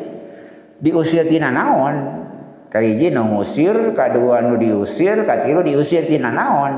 Diusir 0.83 1.25
tina 1.33 1.49
naon? 1.49 2.29
Kahiji 2.69 3.09
nu 3.09 3.25
ngusir 3.33 3.97
kadua 3.97 4.45
nu 4.45 4.61
diusir 4.61 5.25
katilu 5.25 5.65
diusir 5.65 6.05
tina 6.05 6.29
naon? 6.29 6.73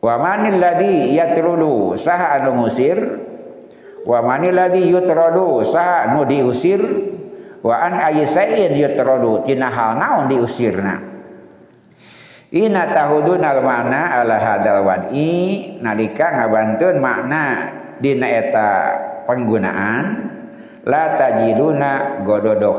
Wa 0.00 0.16
manil 0.16 0.56
ladzi 0.56 1.12
yatrudu 1.12 2.00
saha 2.00 2.40
anu 2.40 2.64
ngusir? 2.64 2.96
Wa 4.08 4.24
manil 4.24 4.56
ladzi 4.56 4.88
yutradu 4.88 5.60
saha 5.68 6.16
nu 6.16 6.24
diusir 6.24 7.11
wa 7.62 7.74
an 7.78 7.94
Waan 7.94 8.18
ayin 8.18 8.74
yutrodutina 8.74 9.70
hal 9.70 9.96
naon 9.96 10.26
diusirna. 10.26 10.98
Ina 12.52 12.92
tahudunal 12.92 13.64
mana 13.64 14.20
ala 14.20 14.36
hadal 14.36 14.84
wadi 14.84 15.80
nalika 15.80 16.36
ngabantun 16.36 17.00
makna 17.00 17.72
dina 17.96 18.28
eta 18.28 18.68
penggunaan 19.24 20.04
la 20.84 21.16
tajiduna 21.16 22.20
gododoh 22.28 22.76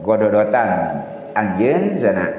gododotan 0.00 1.04
anjeun 1.36 2.00
sana 2.00 2.32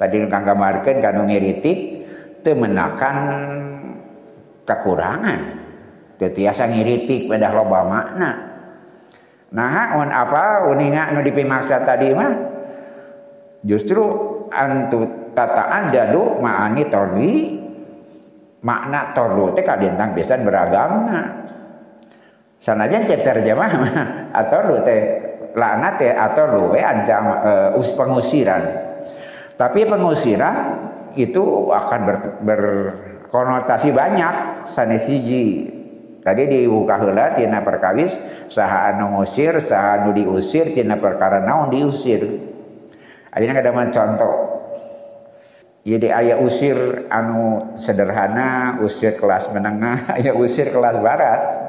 tadi 0.00 0.24
nu 0.24 0.32
kangkamarkeun 0.32 1.04
kanu 1.04 1.28
ngiritik 1.28 2.08
teu 2.40 2.56
menakan 2.56 3.16
kekurangan 4.64 5.40
teu 6.16 6.32
tiasa 6.32 6.64
ngiritik 6.72 7.28
pada 7.28 7.52
loba 7.52 7.84
makna. 7.84 8.55
Nah 9.54 9.98
on 10.00 10.10
apa? 10.10 10.66
Uninga 10.70 11.14
nu 11.14 11.22
dipimaksa 11.22 11.86
tadi 11.86 12.10
mah? 12.10 12.32
Justru 13.66 14.02
antu 14.50 15.30
tataan 15.34 15.90
jadu 15.90 16.38
ma'ani 16.38 16.86
torli 16.88 17.32
makna 18.64 19.12
torlu 19.12 19.52
teh 19.52 19.62
kadentang 19.62 20.16
besan 20.16 20.42
beragam 20.42 21.06
sanajan 22.56 23.04
cek 23.04 23.20
terjemah 23.22 23.70
atau 24.40 24.58
lu 24.72 24.76
teh 24.82 25.00
laknat 25.54 25.94
teh 26.00 26.10
atau 26.10 26.44
lu 26.50 26.62
we 26.74 26.80
ancam 26.80 27.30
uh, 27.30 27.78
us 27.78 27.92
pengusiran. 27.94 28.62
Tapi 29.56 29.88
pengusiran 29.88 30.56
itu 31.16 31.72
akan 31.72 32.00
ber, 32.04 32.16
berkonotasi 32.44 33.88
banyak 33.94 34.66
sanesiji 34.68 35.72
tadi 36.26 36.50
dibuka 36.50 36.98
heula 36.98 37.38
tina 37.38 37.62
perkawis 37.62 38.18
saha 38.50 38.90
anu 38.90 39.14
ngusir 39.14 39.62
saha 39.62 40.02
anu 40.02 40.10
diusir 40.10 40.74
tina 40.74 40.98
perkara 40.98 41.46
naon 41.46 41.70
diusir. 41.70 42.26
Ayeuna 43.30 43.62
kada 43.62 43.70
contoh. 43.94 44.34
Jadi 45.86 46.10
ayah 46.10 46.42
usir 46.42 47.06
anu 47.06 47.62
sederhana, 47.78 48.82
usir 48.82 49.14
kelas 49.14 49.54
menengah, 49.54 50.08
ayah 50.18 50.34
usir 50.34 50.74
kelas 50.74 50.98
barat. 50.98 51.62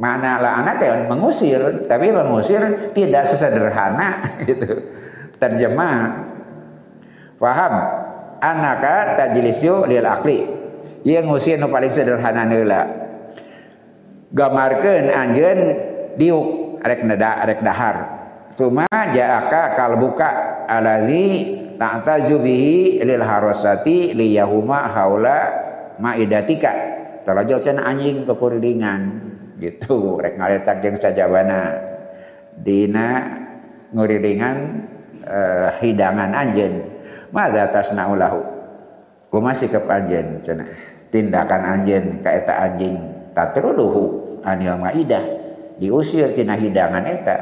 Mana 0.00 0.40
lah 0.40 0.64
anak 0.64 0.80
teh 0.80 0.90
mengusir 1.06 1.86
tapi 1.86 2.10
mengusir 2.10 2.90
tidak 2.96 3.28
sesederhana 3.28 4.26
itu 4.50 4.90
terjemah. 5.36 6.24
Paham 7.36 7.74
anaka 8.40 9.20
tajlisu 9.20 9.84
lil 9.86 10.08
akli 10.08 10.48
ieu 11.04 11.20
ngusir 11.20 11.60
nu 11.60 11.68
paling 11.68 11.92
sederhana 11.92 12.48
heula 12.48 13.03
gamarkeun 14.34 15.14
anjeun 15.14 15.60
diuk 16.18 16.46
rek 16.82 17.06
neda 17.06 17.46
rek 17.46 17.62
dahar. 17.62 17.96
Suma 18.54 18.86
ja'aka 18.90 19.74
kalbuka 19.74 20.28
alazi 20.66 21.58
ta'tazu 21.78 22.38
bihi 22.42 23.02
lil 23.02 23.22
harasati 23.22 24.12
liyahuma 24.14 24.90
haula 24.90 25.38
maidatika. 26.02 26.92
Tarajul 27.24 27.56
cenah 27.56 27.88
anjing 27.88 28.28
kekuringan 28.28 29.02
gitu 29.62 30.20
rek 30.20 30.36
ngaletak 30.36 30.82
jeung 30.82 30.98
sajabana. 30.98 31.94
Dina 32.54 33.26
ngurilingan 33.90 34.56
uh, 35.26 35.70
hidangan 35.82 36.30
anjeun. 36.34 36.90
Mada 37.34 37.66
tasna'u 37.74 38.14
lahu 38.14 38.42
kumasih 39.34 39.66
ke 39.72 39.82
anjeun 39.82 40.38
cenah. 40.38 40.68
Tindakan 41.10 41.62
anjeun 41.78 42.22
ka 42.22 42.30
eta 42.30 42.54
anjing 42.70 43.13
tatruduhu 43.34 44.02
anil 44.46 44.78
maidah. 44.80 45.44
Diusir 45.74 46.30
tina 46.38 46.54
hidangan 46.54 47.02
eta 47.02 47.36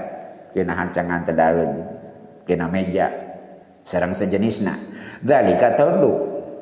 tina 0.57 0.73
hancangan 0.73 1.21
tedaun 1.29 1.71
tina 2.49 2.67
meja 2.67 3.13
sareng 3.85 4.17
sejenisna. 4.17 4.73
Zalika 5.21 5.77
tawdu 5.77 6.13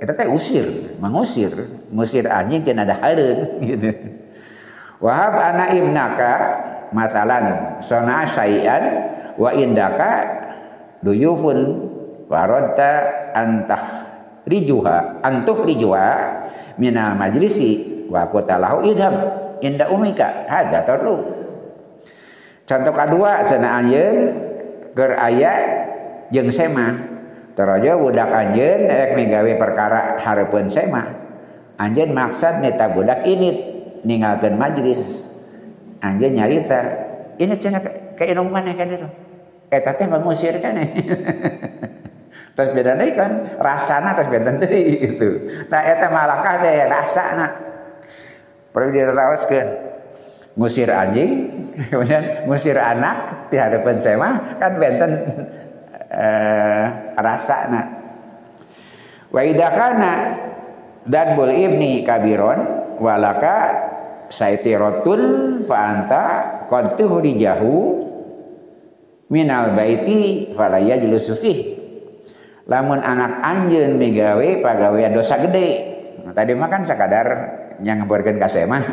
eta 0.02 0.12
teh 0.12 0.26
usir 0.28 0.98
mengusir. 0.98 1.54
Ngusir 1.94 2.26
anjing 2.26 2.66
tina 2.66 2.82
dahareun 2.82 3.46
gitu. 3.70 3.90
Wahab 5.00 5.32
anak 5.32 5.78
ibnaka 5.78 6.34
matalan 6.92 7.78
sona 7.80 8.26
syai'an 8.26 9.14
wa 9.38 9.50
indaka 9.54 10.12
duyufun 11.00 11.88
waradta 12.28 12.92
antah 13.32 13.84
rijuha 14.44 15.22
antuh 15.24 15.64
rijuha 15.64 16.08
minal 16.76 17.16
majlisi 17.16 17.89
wa 18.10 18.26
qutalahu 18.26 18.82
idham 18.84 19.14
inda 19.62 19.86
umika. 19.88 20.44
Hada 20.50 20.82
tarlu 20.82 21.22
contoh 22.66 22.94
kedua 22.94 23.46
cenah 23.46 23.72
anjeun 23.80 24.16
keur 24.98 25.14
aya 25.14 25.54
jeung 26.34 26.50
sema. 26.50 27.08
Taraja 27.54 27.94
budak 27.94 28.30
anjeun 28.30 28.90
rek 28.90 29.14
migawe 29.14 29.52
perkara 29.54 30.18
hareupeun 30.18 30.66
sema. 30.66 31.06
Anjeun 31.78 32.10
maksud 32.10 32.60
neta 32.60 32.90
budak 32.90 33.22
ini 33.24 33.50
ninggalkan 34.02 34.58
majlis. 34.58 35.30
Anjir 36.00 36.32
nyarita 36.32 36.80
ini 37.36 37.54
cina 37.60 37.80
ke 38.16 38.24
inung 38.28 38.48
mana 38.48 38.72
kan 38.72 38.88
itu? 38.88 39.08
Eta 39.70 39.94
teh 39.94 40.08
mengusir 40.08 40.58
kan 40.58 40.74
terus 42.58 42.70
beda 42.74 42.98
deui 42.98 43.12
kan? 43.14 43.56
Rasana 43.56 44.16
terus 44.16 44.28
beda 44.28 44.50
deui 44.60 44.96
itu 44.98 45.28
nah 45.70 45.80
eta 45.80 46.10
malakah 46.12 46.60
teh 46.60 46.84
rasana 46.90 47.69
perlu 48.70 48.88
diraoskeun 48.94 49.68
ngusir 50.58 50.90
anjing 50.90 51.62
kemudian 51.90 52.46
ngusir 52.46 52.76
anak 52.78 53.48
di 53.50 53.56
hadapan 53.56 53.96
saya 53.98 54.16
mah 54.18 54.34
kan 54.58 54.72
benten 54.78 55.12
eh, 56.24 56.84
rasana 57.18 57.82
wa 59.30 59.40
idakana 59.46 60.14
dan 61.06 61.38
bul 61.38 61.50
ibni 61.50 62.02
kabiron 62.02 62.94
walaka 63.00 63.88
saitiratun 64.30 65.20
fa 65.66 65.76
anta 65.90 66.24
qad 66.70 66.94
tuhrijahu 66.94 68.00
minal 69.30 69.72
baiti 69.72 70.50
fala 70.52 70.82
yajlusu 70.82 71.34
fih. 71.38 71.58
Lamun 72.70 73.02
anak 73.02 73.42
anjeun 73.42 73.98
migawe 73.98 74.62
pagawean 74.62 75.10
dosa 75.10 75.42
gede. 75.42 75.98
Tadi 76.30 76.52
mah 76.54 76.70
kan 76.70 76.86
sakadar 76.86 77.26
yang 77.84 78.04
ngeborkeun 78.04 78.36
ka 78.40 78.48
mah 78.68 78.84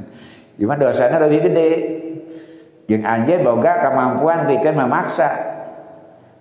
Cuma 0.62 0.78
dosanya 0.78 1.18
lebih 1.26 1.50
gede. 1.50 1.68
Jeung 2.86 3.02
anjeun 3.02 3.42
boga 3.42 3.82
kemampuan 3.82 4.46
pikeun 4.46 4.78
memaksa. 4.78 5.30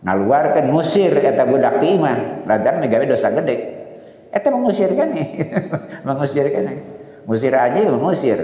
Ngaluarkeun 0.06 0.70
ngusir 0.70 1.14
eta 1.22 1.46
budak 1.46 1.82
ti 1.82 1.98
imah 1.98 2.46
lantaran 2.46 2.82
migawe 2.86 3.06
dosa 3.10 3.34
gede. 3.34 3.82
Eta 4.30 4.54
mengusirkan 4.54 5.10
nih. 5.10 5.28
Mengusirkan 6.08 6.64
nih. 6.70 6.80
Musir 7.26 7.54
aja 7.54 7.80
mengusir. 7.86 8.40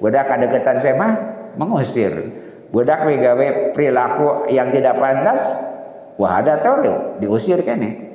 Budak 0.00 0.28
kadeketan 0.28 0.80
saya 0.80 0.94
mah 0.96 1.12
mengusir. 1.60 2.12
Budak 2.68 3.08
megawe 3.08 3.72
perilaku 3.72 4.48
yang 4.52 4.68
tidak 4.68 5.00
pantas, 5.00 5.40
wah 6.20 6.36
ada 6.36 6.60
tahu 6.60 7.16
diusir 7.16 7.64
kan 7.64 7.80
nih. 7.80 8.08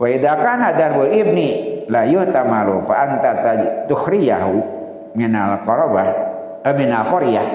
wa 0.00 0.08
idza 0.08 0.32
kana 0.40 0.72
ibni 1.12 1.79
la 1.90 2.06
yuhtamalu 2.06 2.78
fa 2.86 2.94
anta 3.04 3.30
tukhriyahu 3.90 4.56
minal 5.18 5.58
qarabah 5.66 6.06
eh, 6.62 6.74
minal 6.78 7.02
qaryah 7.02 7.46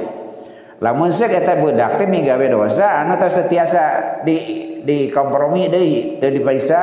lamun 0.83 1.07
seuk 1.07 1.31
eta 1.31 1.55
budak 1.55 1.95
teh 1.95 2.07
migawe 2.07 2.45
dosa 2.51 3.07
anu 3.07 3.15
teh 3.15 3.31
setiasa 3.31 3.83
di 4.27 4.37
di 4.83 5.07
kompromi 5.07 5.71
deui 5.71 6.19
teu 6.19 6.29
dipaisa 6.29 6.79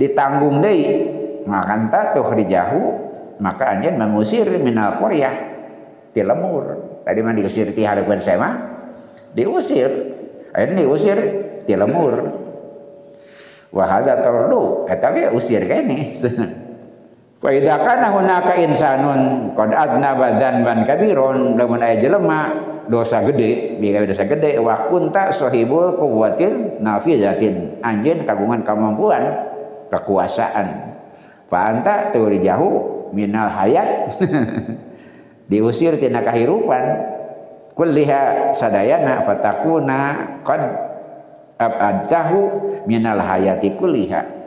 ditanggung 0.00 0.64
deui 0.64 0.84
maka 1.44 1.70
anta 1.76 2.00
tukhrijahu 2.16 2.80
maka 3.42 3.76
anjeun 3.76 4.00
mengusir 4.00 4.48
minal 4.62 4.96
qaryah 4.96 5.34
ti 6.14 6.20
lemur. 6.22 6.78
Tadi 7.02 7.18
mah 7.18 7.34
diusir 7.34 7.74
ti 7.74 7.82
harapan 7.82 8.22
saya 8.22 8.38
mah 8.38 8.54
diusir. 9.34 9.90
Akhirnya 10.54 10.86
diusir 10.86 11.18
ti 11.66 11.74
lemur. 11.74 12.14
Wa 13.72 13.84
hadza 13.88 14.20
tardu 14.20 14.86
eta 14.86 15.10
ge 15.16 15.32
usir 15.32 15.64
kene 15.64 16.12
fa 17.42 17.50
idza 17.50 17.74
kana 17.82 18.14
hunaka 18.14 18.54
insanun 18.54 19.50
qad 19.58 19.74
adnaba 19.74 20.38
dzanban 20.38 20.86
kabiron 20.86 21.58
lamun 21.58 21.82
aya 21.82 21.98
jelema 21.98 22.54
dosa 22.86 23.26
gede 23.26 23.82
biga 23.82 24.06
dosa 24.06 24.30
gede 24.30 24.62
wa 24.62 24.78
kunta 24.86 25.34
sahibul 25.34 25.98
quwwatin 25.98 26.78
nafizatin 26.78 27.82
anjeun 27.82 28.22
kagungan 28.22 28.62
kemampuan 28.62 29.52
kekuasaan. 29.92 30.96
Fa 31.52 31.68
anta 31.68 32.08
jauh 32.16 33.12
minal 33.12 33.52
hayat. 33.52 34.08
Diusir 35.52 36.00
tina 36.00 36.24
kahirupan. 36.24 37.12
Kulliha 37.76 38.52
sadayana 38.56 39.20
fatakuna 39.20 40.00
qad 40.44 40.60
abadahu 41.60 42.40
minal 42.88 43.20
hayati 43.20 43.76
kulliha 43.76 44.41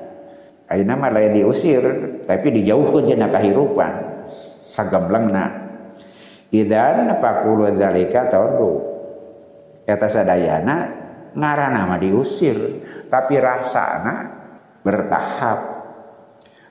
ayeuna 0.69 0.93
mah 0.97 1.11
lain 1.13 1.31
diusir 1.37 1.83
tapi 2.25 2.51
dijauhkeun 2.61 3.09
cenah 3.09 3.29
kahirupan. 3.29 3.93
Sagemblengna 4.75 5.45
idzan 6.51 7.07
faqulu 7.15 7.71
zalika 7.71 8.27
tawdu 8.27 8.83
eta 9.87 10.09
sadayana 10.09 10.75
ngaranna 11.31 11.87
mah 11.87 11.99
diusir 12.01 12.57
tapi 13.07 13.39
rasana 13.39 14.35
bertahap. 14.83 15.59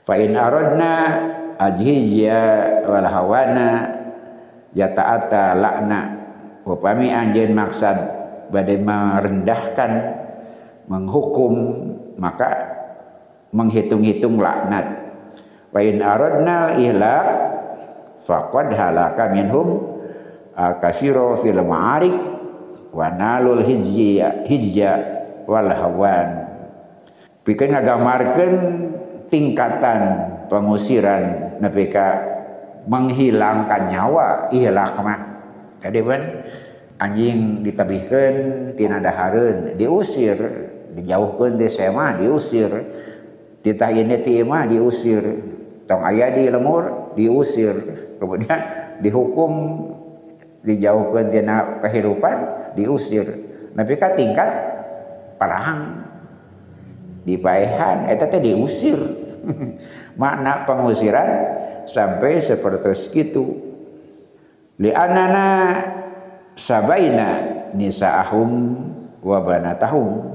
Fa 0.04 0.14
in 0.20 0.36
aradna 0.36 0.92
ajhija 1.56 2.42
wal 2.84 3.08
hawana 3.08 3.68
yata'ata 4.76 5.56
lakna 5.56 6.00
upami 6.66 7.08
anjeun 7.08 7.56
maksad 7.56 7.96
badai 8.52 8.76
merendahkan 8.76 9.92
menghukum 10.90 11.54
maka 12.20 12.73
menghitung-hitung 13.54 14.42
laknat. 14.42 15.14
Wa 15.70 15.78
in 15.78 16.02
aradna 16.02 16.74
ihlak 16.74 17.26
faqad 18.26 18.74
halaka 18.74 19.30
minhum 19.30 19.98
kasiro 20.82 21.38
fil 21.38 21.62
ma'arik 21.62 22.14
wa 22.90 23.06
nalul 23.14 23.62
hijya 23.62 24.42
hijya 24.46 24.92
wal 25.46 25.70
hawan. 25.70 26.50
Pikeun 27.46 27.70
ngagamarkeun 27.76 28.54
tingkatan 29.30 30.00
pengusiran 30.50 31.56
nepi 31.62 31.86
ka 31.90 32.08
menghilangkan 32.90 33.82
nyawa 33.88 34.50
ihlak 34.50 34.98
mah. 34.98 35.20
Tadi 35.78 36.00
anjing 36.96 37.60
ditabihkeun 37.66 38.36
tina 38.78 39.02
dahareun 39.02 39.74
diusir 39.76 40.38
dijauhkan 40.94 41.58
di 41.58 41.66
sema 41.66 42.14
diusir 42.16 42.70
titah 43.64 43.90
ini 43.90 44.20
timah 44.20 44.68
diusir. 44.68 45.24
Tong 45.88 46.04
ayah 46.12 46.36
di 46.36 46.52
lemur 46.52 47.16
diusir. 47.16 47.74
Kemudian 48.20 48.60
dihukum 49.00 49.52
dijauhkan 50.60 51.32
tina 51.32 51.80
kehidupan 51.80 52.36
diusir. 52.76 53.26
Tapi 53.74 53.92
kan 53.96 54.12
tingkat 54.14 54.50
perang 55.40 56.04
di 57.24 57.40
paehan 57.40 58.12
eta 58.12 58.28
teh 58.28 58.38
diusir. 58.38 59.00
Makna 60.20 60.64
pengusiran 60.64 61.28
sampai 61.84 62.40
seperti 62.40 62.92
itu 63.12 63.44
li 64.80 64.88
anana 64.88 65.76
sabaina 66.56 67.28
nisaahum 67.72 68.50
wa 69.20 69.38
banatahum. 69.40 70.32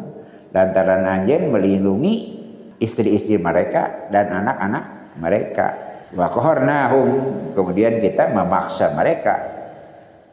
Lantaran 0.50 1.06
anjen 1.06 1.54
melindungi 1.54 2.39
istri-istri 2.80 3.36
mereka 3.36 4.10
dan 4.10 4.32
anak-anak 4.32 4.84
mereka. 5.20 5.68
Wa 6.16 6.32
qaharnahum 6.32 7.08
kemudian 7.54 8.02
kita 8.02 8.34
memaksa 8.34 8.96
mereka. 8.98 9.36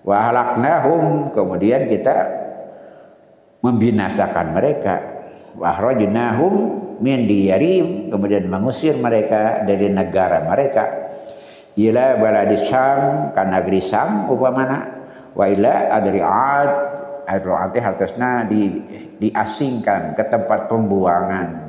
Wa 0.06 0.30
halaknahum 0.30 1.34
kemudian 1.34 1.90
kita 1.90 2.16
membinasakan 3.60 4.56
mereka. 4.56 4.94
Wa 5.58 5.74
akhrajnahum 5.74 6.54
min 7.02 7.28
diyarim 7.28 8.08
kemudian 8.08 8.48
mengusir 8.48 8.96
mereka 8.96 9.66
dari 9.66 9.90
negara 9.92 10.46
mereka. 10.46 11.12
Ila 11.76 12.16
baladis 12.16 12.64
syam 12.64 13.34
ka 13.36 13.44
negeri 13.44 13.84
Sam 13.84 14.32
upamana 14.32 14.88
wa 15.36 15.44
ila 15.44 15.92
adri'at 15.92 16.70
adri'at 17.28 17.76
hartosna 17.84 18.48
di 18.48 18.80
diasingkan 19.20 20.16
ke 20.16 20.24
tempat 20.24 20.72
pembuangan 20.72 21.65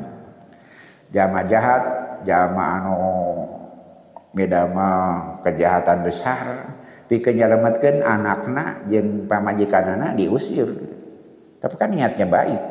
jama 1.13 1.43
jahat 1.47 1.83
jama 2.27 2.63
anu 2.81 2.97
medama 4.35 4.89
kejahatan 5.41 6.03
besar 6.03 6.77
pikeun 7.07 7.39
nyelametkeun 7.39 8.03
anakna 8.03 8.83
jeung 8.85 9.25
pamajikanana 9.25 10.13
diusir. 10.13 10.67
Tapi 11.57 11.75
kan 11.79 11.89
niatnya 11.89 12.27
baik. 12.29 12.61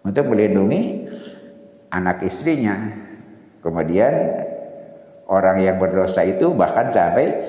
Untuk 0.00 0.32
melindungi 0.32 1.04
anak 1.92 2.24
istrinya. 2.24 2.88
Kemudian 3.60 4.14
orang 5.28 5.60
yang 5.60 5.76
berdosa 5.76 6.24
itu 6.24 6.56
bahkan 6.56 6.88
sampai 6.88 7.44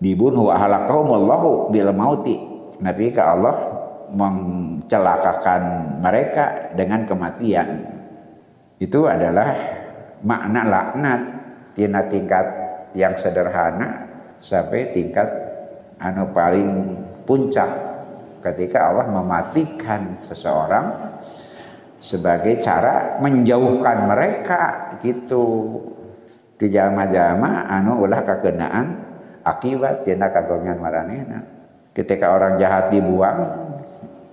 dibunuh. 0.00 0.48
Ahalakahumullahu 0.48 1.68
bil 1.68 1.92
mauti. 1.92 2.40
Nabi 2.80 3.12
ke 3.12 3.20
Allah 3.20 3.56
mencelakakan 4.16 5.62
mereka 6.00 6.72
dengan 6.72 7.04
kematian. 7.04 7.95
Itu 8.76 9.08
adalah 9.08 9.56
makna 10.20 10.62
laknat. 10.64 11.20
Tina 11.76 12.08
tingkat 12.08 12.46
yang 12.96 13.12
sederhana 13.20 14.08
sampai 14.40 14.96
tingkat 14.96 15.28
anu 16.00 16.32
paling 16.32 16.96
puncak. 17.28 17.68
Ketika 18.40 18.92
Allah 18.92 19.12
mematikan 19.12 20.16
seseorang 20.24 21.18
sebagai 22.00 22.56
cara 22.60 23.20
menjauhkan 23.20 24.08
mereka 24.08 24.96
gitu. 25.04 25.44
Di 26.56 26.72
jama-jama 26.72 27.68
anu 27.68 28.00
ulah 28.00 28.24
kekenaan 28.24 28.86
akibat 29.44 30.08
tina 30.08 30.32
kagongan 30.32 30.80
maranehna. 30.80 31.44
Ketika 31.92 32.32
orang 32.32 32.56
jahat 32.56 32.88
dibuang 32.88 33.44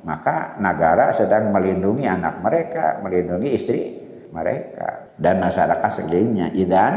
maka 0.04 0.56
negara 0.60 1.12
sedang 1.16 1.52
melindungi 1.52 2.08
anak 2.08 2.40
mereka, 2.44 3.00
melindungi 3.04 3.50
istri 3.56 4.03
mereka 4.34 5.14
dan 5.22 5.38
masyarakat 5.38 5.90
sekelilingnya. 5.94 6.48
Idan 6.58 6.94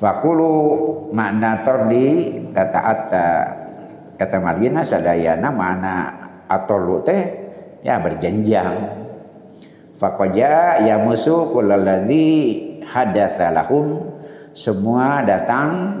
fakulu 0.00 0.56
makna 1.12 1.60
tordi 1.60 2.40
tataata 2.56 3.28
kata 4.16 4.36
margina 4.40 4.80
sadayana 4.80 5.52
mana 5.52 5.94
atau 6.48 7.04
teh 7.04 7.22
ya 7.84 8.00
berjenjang. 8.00 9.04
Fakoja 10.00 10.82
ya 10.82 10.98
musuh 10.98 11.52
kulaladi 11.52 12.26
hadatsalahum 12.82 14.10
semua 14.56 15.22
datang 15.22 16.00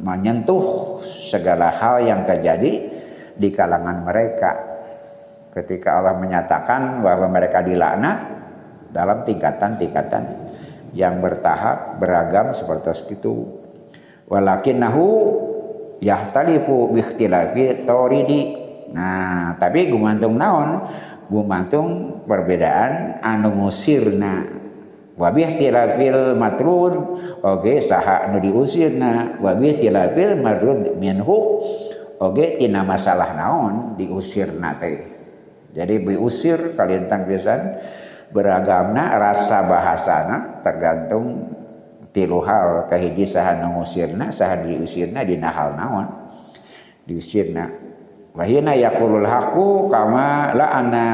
menyentuh 0.00 0.98
segala 1.04 1.72
hal 1.72 2.04
yang 2.04 2.26
terjadi 2.26 2.72
di 3.36 3.48
kalangan 3.52 4.04
mereka 4.04 4.50
ketika 5.56 6.00
Allah 6.00 6.16
menyatakan 6.20 7.00
bahwa 7.04 7.26
mereka 7.28 7.64
dilaknat 7.64 8.18
dalam 8.90 9.22
tingkatan-tingkatan 9.22 10.50
yang 10.94 11.22
bertahap 11.22 12.02
beragam 12.02 12.50
seperti 12.50 13.14
itu. 13.14 13.46
Walakinnahu 14.30 15.06
yahtalifu 15.98 16.90
biikhtilafi 16.94 17.82
toridi 17.86 18.58
nah 18.90 19.54
tapi 19.58 19.90
gumantung 19.90 20.34
naon? 20.38 20.86
Gumantung 21.30 22.18
perbedaan 22.26 23.22
anu 23.22 23.54
musirna 23.54 24.50
wa 25.14 25.30
bihtilafil 25.30 26.34
matrud. 26.34 26.94
Oge 27.46 27.78
saha 27.78 28.26
anu 28.26 28.42
diusirna. 28.42 29.38
Wa 29.38 29.54
bihtilafil 29.54 30.38
marud 30.42 30.98
minhu. 30.98 31.62
Oge 32.18 32.58
tina 32.58 32.82
masalah 32.82 33.38
naon 33.38 33.94
diusirna 33.94 34.74
teh. 34.82 34.98
Jadi 35.70 36.02
diusir 36.02 36.74
kalian 36.74 37.06
tang 37.06 37.30
pisan 37.30 37.78
beragamna 38.30 39.18
rasa 39.18 39.66
bahasana 39.66 40.62
tergantung 40.62 41.50
tilu 42.10 42.42
hal 42.42 42.90
kahiji 42.90 43.26
saha 43.26 43.58
ngusirna 43.70 44.30
saha 44.30 44.62
diusirna 44.66 45.22
dina 45.26 45.50
hal 45.50 45.74
naon. 45.78 46.06
Diusirna. 47.06 47.66
Wahina 48.30 48.78
yaqulul 48.78 49.26
haqu 49.26 49.90
kama 49.90 50.54
la 50.54 50.66
ana 50.78 51.06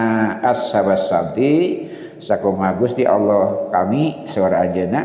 ashabas 0.45 1.09
sabti. 1.09 1.85
Sakumaha 2.17 2.81
Gusti 2.81 3.05
Allah 3.05 3.69
kami 3.69 4.25
seorang 4.25 4.73
anjeunna 4.73 5.01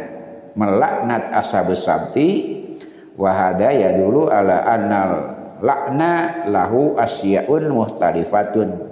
melaknat 0.55 1.31
ashabus 1.35 1.83
sabti. 1.83 2.59
Wahada 3.19 3.71
ya 3.75 3.95
dulu 3.95 4.31
ala 4.31 4.63
annal 4.67 5.13
lakna 5.61 6.43
lahu 6.47 6.97
asyaun 6.97 7.69
muhtalifatun 7.69 8.90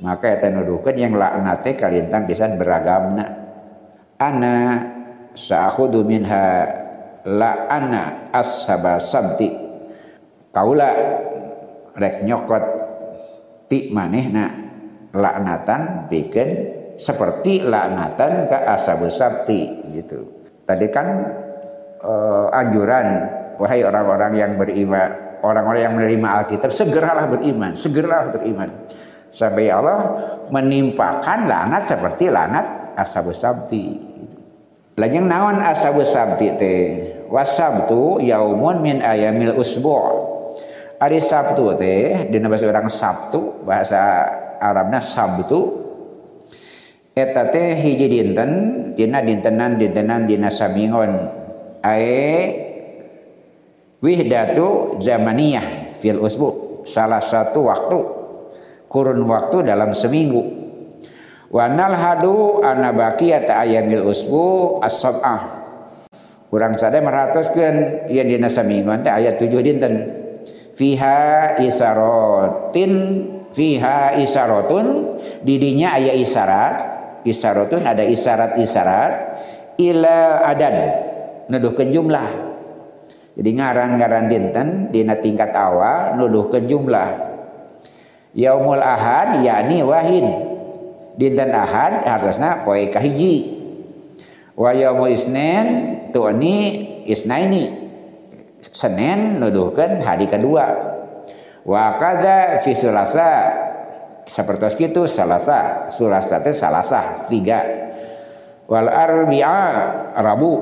maka 0.00 0.40
eta 0.40 0.48
nuduhkeun 0.48 0.96
yang 0.96 1.12
laknat 1.16 1.64
kalintang 1.76 2.24
pisan 2.24 2.56
beragamna. 2.56 3.24
Ana 4.20 4.56
sa'khudu 5.32 6.04
minha 6.04 6.68
la 7.24 7.68
ana 7.68 8.32
ashaba 8.32 9.00
sabti 9.00 9.48
kaula 10.52 10.90
rek 11.96 12.24
nyokot 12.24 12.64
ti 13.68 13.92
manehna 13.92 14.50
laknatan 15.12 16.08
bikin 16.08 16.48
seperti 17.00 17.64
laknatan 17.64 18.48
ke 18.48 18.58
ashabu 18.68 19.08
sabti 19.08 19.92
gitu. 19.96 20.44
Tadi 20.68 20.86
kan 20.92 21.06
uh, 22.04 22.46
anjuran 22.52 23.08
wahai 23.56 23.84
orang-orang 23.84 24.32
yang 24.36 24.52
beriman 24.56 25.40
orang-orang 25.40 25.80
yang 25.80 25.94
menerima 25.96 26.28
Alkitab 26.44 26.70
segeralah 26.72 27.26
beriman 27.28 27.72
segeralah 27.76 28.32
beriman 28.32 28.68
Sampai 29.30 29.70
Allah 29.70 29.98
menimpakan 30.50 31.46
lanat 31.46 31.86
seperti 31.86 32.26
lanat 32.26 32.98
ashabus 32.98 33.38
sabti. 33.38 33.94
Lajeng 34.98 35.30
naon 35.30 35.62
ashabus 35.62 36.10
sabti 36.10 36.50
teh? 36.58 36.82
Wasabtu 37.30 38.18
yaumun 38.26 38.82
min 38.82 38.98
ayamil 38.98 39.54
usbu'. 39.54 40.28
Hari 41.00 41.16
Sabtu 41.16 41.80
teh 41.80 42.28
dina 42.28 42.52
bahasa 42.52 42.68
orang 42.68 42.92
Sabtu, 42.92 43.64
bahasa 43.64 44.28
Arabna 44.60 45.00
Sabtu. 45.00 45.80
Eta 47.16 47.48
teh 47.48 47.72
hiji 47.80 48.04
dinten, 48.04 48.50
dina 48.92 49.24
dintenan 49.24 49.80
dintenan 49.80 50.28
dina 50.28 50.52
samingon. 50.52 51.32
Ae 51.80 52.52
wihdatu 54.04 55.00
zamaniyah 55.00 55.96
fil 55.96 56.20
usbu, 56.20 56.84
salah 56.84 57.24
satu 57.24 57.64
waktu 57.72 58.19
kurun 58.90 59.22
waktu 59.30 59.62
dalam 59.70 59.94
seminggu. 59.94 60.42
Wanal 61.50 61.94
hadu 61.94 62.58
anabakiyat 62.62 63.46
ayamil 63.46 64.10
usbu 64.10 64.78
as-sab'ah. 64.82 65.62
Kurang 66.50 66.74
sada 66.74 66.98
meratuskeun 66.98 68.10
ieu 68.10 68.26
dina 68.26 68.50
seminggu 68.50 68.90
teh 69.06 69.14
ayat 69.14 69.38
7 69.38 69.62
dinten. 69.62 69.94
Fiha 70.74 71.54
isarotin 71.62 72.92
fiha 73.54 74.18
isaratun 74.18 75.18
didinya 75.46 75.94
aya 75.94 76.14
isarat 76.14 76.74
isaratun 77.22 77.84
ada 77.84 78.02
isarat-isarat 78.02 79.12
ila 79.78 80.42
adan 80.50 80.76
nuduhkeun 81.46 81.94
jumlah. 81.94 82.30
Jadi 83.38 83.50
ngaran-ngaran 83.54 84.26
dinten 84.26 84.68
dina 84.90 85.18
tingkat 85.18 85.54
awal 85.54 86.18
nuduhkeun 86.18 86.66
jumlah 86.66 87.29
Yaumul 88.34 88.82
Ahad 88.82 89.42
yakni 89.42 89.82
wahid. 89.82 90.26
Dinten 91.18 91.50
Ahad 91.50 92.06
harusnya 92.06 92.62
poe 92.62 92.86
kahiji. 92.88 93.58
Wa 94.54 94.70
yaumul 94.76 95.10
Isnin 95.10 95.66
tu'ni 96.14 96.58
isnaini. 97.08 97.90
Senin 98.60 99.40
nuduhkeun 99.40 100.04
hari 100.04 100.28
kedua. 100.30 100.66
Wa 101.64 101.96
kadza 101.98 102.60
fi 102.62 102.72
sulasa 102.76 103.30
seperti 104.30 104.86
itu 104.86 105.10
salasa 105.10 105.90
sulasa 105.90 106.38
itu 106.38 106.54
salasa 106.54 107.26
tiga 107.26 107.90
wal 108.70 108.86
arbi'a 108.86 109.66
rabu 110.22 110.52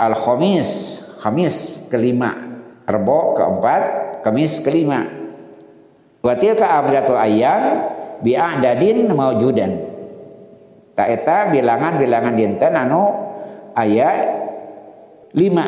al 0.00 0.16
khamis 0.16 1.02
khamis 1.20 1.86
kelima 1.92 2.32
rebo 2.88 3.36
keempat 3.36 3.82
kamis 4.24 4.64
kelima 4.64 5.19
Wa 6.20 6.36
tilka 6.36 6.68
abdatul 6.68 7.16
ayyam 7.16 7.62
bi 8.20 8.36
a'dadin 8.36 9.08
maujudan. 9.08 9.72
Ta 10.92 11.08
eta 11.08 11.48
bilangan-bilangan 11.48 12.34
dinten 12.36 12.76
anu 12.76 13.02
aya 13.72 14.10
lima. 15.32 15.66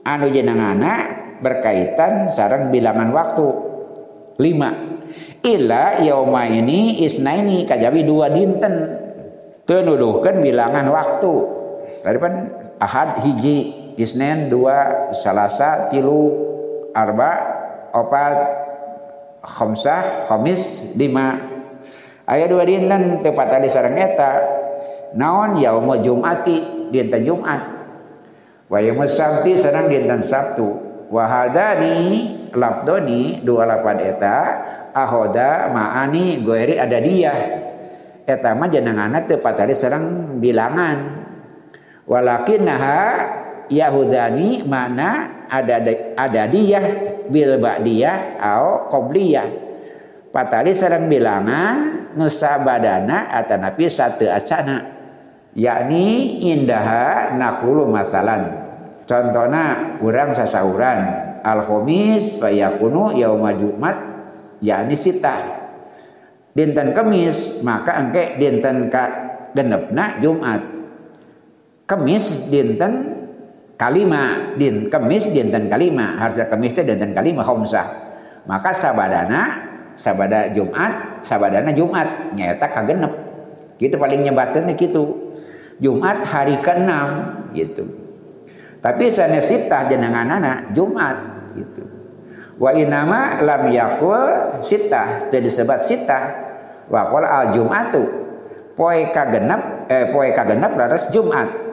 Anu 0.00 0.26
jenengana 0.32 0.92
berkaitan 1.38 2.26
sarang 2.32 2.74
bilangan 2.74 3.14
waktu. 3.14 3.46
Lima. 4.42 4.70
Illa 5.42 6.02
yauma 6.02 6.46
ini 6.50 7.02
isnaini 7.06 7.66
kajawi 7.66 8.02
dua 8.02 8.26
dinten 8.32 8.74
teu 9.68 9.86
bilangan 10.42 10.86
waktu. 10.90 11.34
Tadi 12.02 12.18
kan 12.18 12.34
ahad 12.82 13.22
hiji 13.22 13.92
isnen 14.00 14.50
dua 14.50 15.10
salasa 15.14 15.92
tilu 15.92 16.32
arba 16.96 17.30
opat 17.94 18.59
khamsah 19.44 20.28
khamis 20.28 20.94
lima. 20.96 21.40
Aya 22.28 22.46
dua 22.46 22.62
dinten 22.62 23.24
tepat 23.24 23.58
tadi 23.58 23.66
sareng 23.66 23.98
eta 23.98 24.32
naon 25.18 25.58
yaumul 25.58 25.98
jumati 25.98 26.88
dinten 26.94 27.26
jumat. 27.26 27.60
Wa 28.70 28.78
yaumul 28.78 29.10
sabti 29.10 29.58
sareng 29.58 29.90
dinten 29.90 30.22
sabtu. 30.22 30.68
Wa 31.10 31.26
hadani 31.26 31.98
lafdoni 32.54 33.42
dua 33.42 33.66
lapan 33.66 33.98
eta 33.98 34.36
ahoda 34.94 35.66
ma'ani 35.74 36.38
goeri 36.46 36.78
ada 36.78 36.98
dia. 37.02 37.34
Eta 38.30 38.54
mah 38.54 38.70
jenenganna 38.70 39.26
tepat 39.26 39.66
tadi 39.66 39.74
sareng 39.74 40.38
bilangan. 40.38 41.18
Walakin 42.06 42.62
naha 42.62 43.02
yahudani 43.66 44.62
mana 44.66 45.42
ada 45.50 45.82
ada 46.14 46.42
dia 46.46 47.09
bil 47.30 47.56
ba'diyah 47.62 48.36
au 48.42 48.90
qobliyah. 48.90 49.48
Patali 50.30 50.74
sareng 50.74 51.10
bilangan 51.10 52.10
nusa 52.14 52.60
badana 52.62 53.30
atanapi 53.30 53.86
satu 53.90 54.26
acana. 54.30 54.98
Yakni 55.54 56.38
indaha 56.50 57.34
nakulu 57.34 57.90
masalan. 57.90 58.54
Contohna 59.06 59.98
urang 59.98 60.34
sasauran. 60.34 61.30
Al 61.40 61.64
khamis 61.64 62.36
fayakunu 62.36 63.16
yauma 63.16 63.56
jumat 63.56 63.96
yakni 64.60 64.92
sita 64.92 65.60
dinten 66.54 66.92
kemis 66.92 67.62
maka 67.62 67.96
engke 67.96 68.36
dinten 68.38 68.90
ka 68.92 69.04
genepna 69.54 70.18
jumat. 70.22 70.62
Kemis 71.86 72.46
dinten 72.50 73.19
kalima 73.80 74.52
din 74.60 74.92
kemis 74.92 75.32
dinten 75.32 75.72
kalima. 75.72 76.20
Harusnya 76.20 76.52
kemis 76.52 76.76
itu 76.76 76.84
dinten 76.84 77.16
kalima 77.16 77.40
homsah 77.40 78.12
maka 78.44 78.76
sabadana 78.76 79.72
sabada 79.96 80.52
Jumat 80.52 81.24
sabadana 81.24 81.72
Jumat. 81.72 82.36
Nyata 82.36 82.68
kagenep. 82.68 83.12
Gitu 83.80 83.96
paling 83.96 84.20
nyebatnya 84.20 84.76
gitu 84.76 85.32
Jumat 85.80 86.20
hari 86.28 86.60
ke-6 86.60 86.92
gitu. 87.56 87.88
Tapi 88.84 89.08
sanesita 89.08 89.88
jenengan 89.88 90.28
anak 90.28 90.76
Jumat 90.76 91.16
gitu. 91.56 91.88
Wa 92.60 92.76
inama 92.76 93.40
lam 93.40 93.72
yakul 93.72 94.60
sita 94.60 95.32
jadi 95.32 95.48
sebat 95.48 95.80
sita 95.80 96.20
wa 96.92 97.08
al 97.08 97.56
jumatu 97.56 98.04
poe 98.76 99.08
kagenep 99.16 99.88
eh 99.88 100.12
poe 100.12 100.28
kagenep 100.36 100.76
laras 100.76 101.08
Jumat 101.08 101.69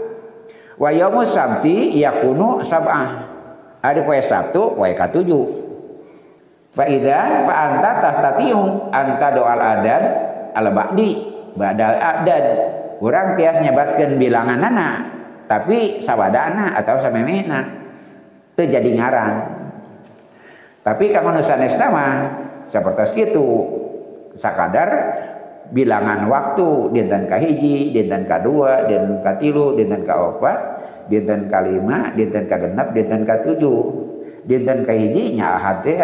Wa 0.77 0.93
yaumu 0.93 1.25
sabti 1.25 1.97
yakunu 1.97 2.61
sab'ah. 2.61 3.35
Hari 3.81 4.01
poe 4.05 4.21
Sabtu 4.21 4.77
poe 4.77 4.93
katujuh. 4.93 5.45
Fa 6.73 6.85
idzan 6.85 7.49
fa 7.49 7.53
anta 7.73 7.91
anta 8.93 9.27
doal 9.33 9.57
adan 9.57 10.03
al 10.53 10.67
ba'di 10.69 11.09
badal 11.57 11.97
adan. 11.97 12.45
Urang 12.97 13.37
tias 13.37 13.61
nyebatkeun 13.61 14.17
bilangan 14.17 14.57
anak 14.57 14.95
tapi 15.45 16.01
sabadana 16.01 16.73
atau 16.77 16.97
samemehna 16.97 17.61
teu 18.57 18.65
jadi 18.65 18.89
ngaran. 18.97 19.33
Tapi 20.81 21.13
kanggo 21.13 21.35
nu 21.35 21.41
sanesna 21.41 21.87
mah 21.93 22.13
sapertos 22.65 23.13
kitu 23.13 23.45
sakadar 24.33 24.89
bilangan 25.71 26.31
waktu 26.31 26.95
dinten 26.95 27.27
kahiji 27.27 27.91
dinten 27.91 28.23
kadua 28.23 28.87
dinten 28.87 29.19
katilu 29.19 29.75
dinten 29.75 30.07
kaopat 30.07 30.59
dinten 31.11 31.51
kalima 31.51 32.11
dinten 32.15 32.47
kagenap 32.47 32.95
dinten 32.95 33.27
katujuh. 33.27 33.81
Dinten 34.47 34.87
kahiji 34.87 35.35
nya 35.35 35.59
ahad 35.59 35.83
teh 35.83 35.99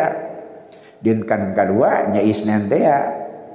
dinten 0.99 1.55
kadua 1.55 2.11
nya 2.11 2.19
isnen 2.19 2.67
teh 2.67 2.83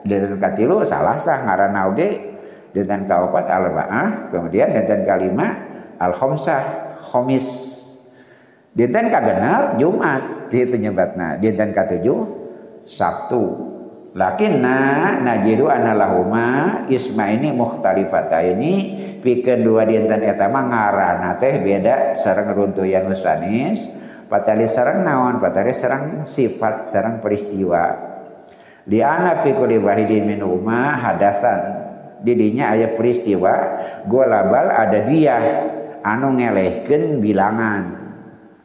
dinten 0.09 0.41
katilu 0.41 0.81
salah 0.81 1.21
sah 1.21 1.45
ngaranna 1.45 1.93
oge 1.93 2.41
dinten 2.73 3.05
kaopat 3.05 3.45
arba'ah 3.45 4.33
kemudian 4.33 4.73
dinten 4.73 5.05
kalima 5.05 5.61
al 6.01 6.17
khomsah 6.17 6.97
khomis. 7.05 7.77
Dinten 8.73 9.11
kagenap 9.13 9.77
Jumat. 9.77 10.49
Itu 10.49 10.81
nyebatna. 10.81 11.37
Dinten 11.37 11.77
katujuh 11.77 12.25
Sabtu 12.89 13.68
lakinna 14.17 15.21
najidu 15.21 15.69
analahuma 15.69 16.85
isma 16.89 17.29
ini 17.29 17.53
mukhtalifata 17.53 18.41
ini 18.41 18.75
pikeun 19.21 19.61
dua 19.61 19.85
dinten 19.85 20.25
eta 20.25 20.49
mah 20.49 20.65
ngaranna 20.65 21.37
teh 21.37 21.61
beda 21.61 22.17
sareng 22.17 22.57
runtuyan 22.57 23.05
usanis 23.11 23.93
patali 24.29 24.65
sareng 24.65 25.05
naon 25.05 25.41
patali 25.41 25.73
sareng 25.73 26.25
sifat 26.25 26.93
sareng 26.93 27.21
peristiwa. 27.21 28.09
Di 28.89 29.05
ana 29.05 29.45
fi 29.45 29.53
kulli 29.53 29.77
wahidin 29.77 30.41
hadasan 30.73 31.61
didinya 32.25 32.73
aya 32.73 32.97
peristiwa 32.97 33.55
golabal 34.09 34.73
ada 34.73 35.05
dia 35.05 35.37
anu 36.01 36.33
ngelehkeun 36.41 37.21
bilangan. 37.21 37.83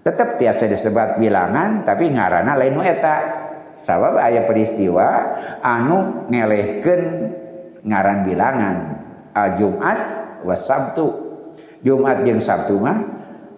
Tetap 0.04 0.40
tiasa 0.40 0.68
disebut 0.68 1.20
bilangan 1.20 1.84
tapi 1.84 2.12
ngarana 2.12 2.56
lain 2.56 2.76
eta 2.84 3.43
sabab 3.84 4.20
aya 4.20 4.48
peristiwa 4.48 5.38
anu 5.60 6.28
ngelehkeun 6.32 7.04
ngaran 7.84 8.24
bilangan 8.28 8.78
al 9.36 9.60
Jumat 9.60 10.00
was 10.48 10.64
Sabtu. 10.64 11.08
Jumat 11.84 12.24
jeung 12.24 12.40
Sabtu 12.40 12.80
mah 12.80 12.98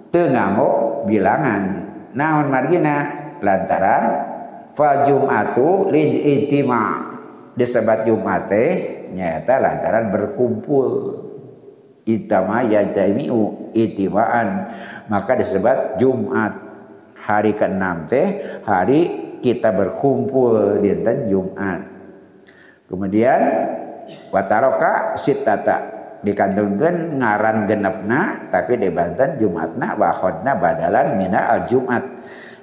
teu 0.10 0.30
nganggo 0.30 1.04
bilangan. 1.06 1.86
Naon 2.16 2.48
margina? 2.50 3.24
Lantaran 3.44 4.04
fa 4.74 5.04
jumatu 5.06 5.92
lid 5.92 6.16
ijtima. 6.16 7.14
Disebut 7.56 8.08
jumat 8.08 8.48
teh 8.52 8.70
nyata 9.14 9.62
lantaran 9.62 10.12
berkumpul. 10.12 11.22
Itama 12.06 12.62
yajamiu 12.62 13.74
itimaan 13.74 14.70
maka 15.10 15.34
disebut 15.34 15.98
Jumat. 15.98 16.54
Hari 17.18 17.58
ke-6 17.58 17.82
teh 18.06 18.28
hari 18.70 19.25
kita 19.46 19.70
berkumpul 19.70 20.82
dinten 20.82 21.30
Jumat. 21.30 21.86
Kemudian 22.90 23.42
wataroka 24.34 25.14
sitata 25.14 25.94
dikandungkan 26.26 27.22
ngaran 27.22 27.70
genepna 27.70 28.50
tapi 28.50 28.82
di 28.82 28.90
Banten 28.90 29.38
Jumatna 29.38 29.94
wahodna 29.94 30.58
badalan 30.58 31.22
mina 31.22 31.46
al 31.46 31.70
Jumat 31.70 32.02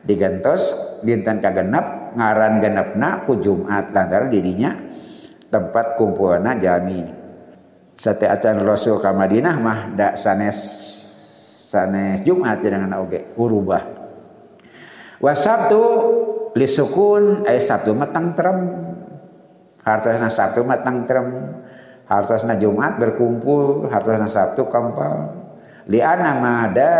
digantos 0.02 0.74
dinten 1.06 1.38
kagenep 1.38 2.18
ngaran 2.18 2.58
genepna 2.58 3.22
ku 3.22 3.38
Jumat 3.38 3.94
lantaran 3.94 4.34
dirinya 4.34 4.74
tempat 5.54 5.94
kumpulna 5.94 6.58
jami. 6.58 7.06
Sate 7.94 8.26
acan 8.26 8.66
Rasul 8.66 8.98
ka 8.98 9.14
Madinah 9.14 9.56
mah 9.62 9.94
da 9.94 10.18
sanes 10.18 10.58
sanes 11.70 12.26
Jumat 12.26 12.58
dengan 12.58 12.90
oge 12.98 13.30
urubah 13.38 13.82
wa 15.22 15.32
Sabtu 15.38 15.82
lisukun 16.56 17.44
ay 17.48 17.58
Sabtu 17.60 17.92
matang 17.96 18.32
trem. 18.36 18.58
Hartosna 19.82 20.28
Sabtu 20.28 20.62
matang 20.62 21.04
trem. 21.08 21.28
Hartosna 22.06 22.54
Jumat 22.56 22.96
berkumpul. 23.00 23.88
Hartosna 23.88 24.28
Sabtu 24.28 24.68
kampal. 24.68 25.32
Liana 25.90 26.38
mada 26.38 26.94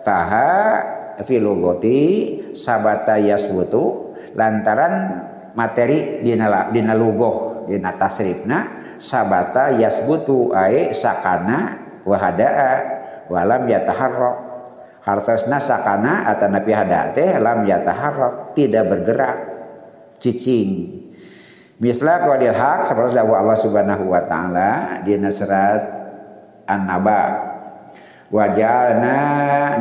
taha 0.00 0.80
filogoti 1.26 1.98
sabata 2.56 3.20
yaswutu 3.20 4.16
lantaran 4.36 5.24
materi 5.56 6.20
dina 6.20 6.68
dina 6.72 6.92
lugoh 6.92 7.64
dina 7.64 7.96
tasrifna 7.96 8.84
sabata 9.00 9.72
yasbutu 9.74 10.52
ae 10.52 10.92
sakana 10.92 11.80
wahadaa 12.04 12.84
walam 13.32 13.64
yataharrak 13.66 14.45
hartosna 15.06 15.62
sakana 15.62 16.26
atau 16.26 16.50
nabi 16.50 16.74
hada 16.74 17.14
teh 17.14 17.38
lam 17.38 17.62
yataharrak 17.62 18.58
tidak 18.58 18.84
bergerak. 18.90 19.38
Cicing. 20.18 20.70
Misla 21.76 22.24
qaulil 22.24 22.56
haq 22.56 22.88
seperti 22.88 23.20
Allah 23.20 23.56
Subhanahu 23.56 24.08
wa 24.08 24.24
taala 24.24 25.00
di 25.04 25.12
surat 25.28 25.80
An-Naba. 26.64 27.22
Wajalna 28.32 29.18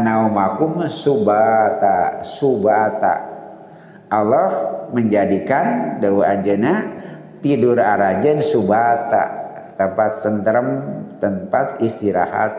naumakum 0.03 0.85
subata 0.85 2.21
subata. 2.21 3.33
Allah 4.11 4.47
menjadikan 4.93 5.97
dawa 5.97 6.35
anjena 6.35 6.83
tidur 7.41 7.79
arajen 7.81 8.43
subata 8.43 9.23
tempat 9.79 10.21
tentrem 10.21 10.67
tempat 11.17 11.81
istirahat 11.81 12.53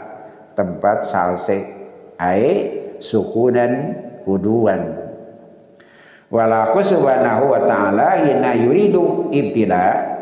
tempat 0.58 1.06
salse 1.06 1.85
ai 2.16 2.72
sukunan 2.98 3.96
huduan 4.24 5.06
walaku 6.32 6.82
subhanahu 6.82 7.54
wa 7.54 7.60
ta'ala 7.64 8.26
hina 8.26 8.56
yuridu 8.58 9.30
ibtila 9.30 10.16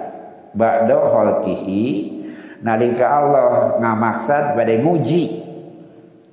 ba'da 0.54 0.96
khalqihi. 1.10 1.84
Nalika 2.64 3.04
Allah 3.20 3.76
ngamaksad 3.76 4.56
pada 4.56 4.72
nguji. 4.80 5.44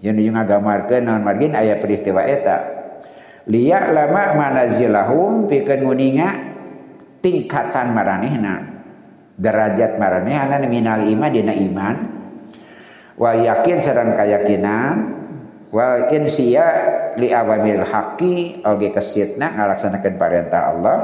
Yang 0.02 0.17
yang 0.24 0.34
ngagamarkeun 0.39 1.04
naon 1.04 1.21
margin 1.21 1.54
aya 1.54 1.78
peristiwa 1.78 2.24
eta. 2.24 2.58
Liya 3.52 3.91
lama 3.91 4.38
manazilahum 4.38 5.45
pikeun 5.45 5.84
nguninga 5.84 6.30
tingkatan 7.21 7.93
maranehna 7.93 8.82
derajat 9.36 10.00
maranehna 10.00 10.58
minal 10.65 11.04
iman 11.04 11.30
dina 11.30 11.54
iman. 11.54 11.95
Wa 13.19 13.38
yakin 13.38 13.78
sareng 13.78 14.17
kayakinan 14.17 15.20
wa 15.71 16.12
insiya 16.12 16.67
li 17.15 17.31
awamil 17.31 17.84
haqqi 17.88 18.60
oge 18.67 18.91
kesitna 18.91 19.55
ngalaksanakeun 19.55 20.15
perintah 20.19 20.75
Allah 20.75 20.97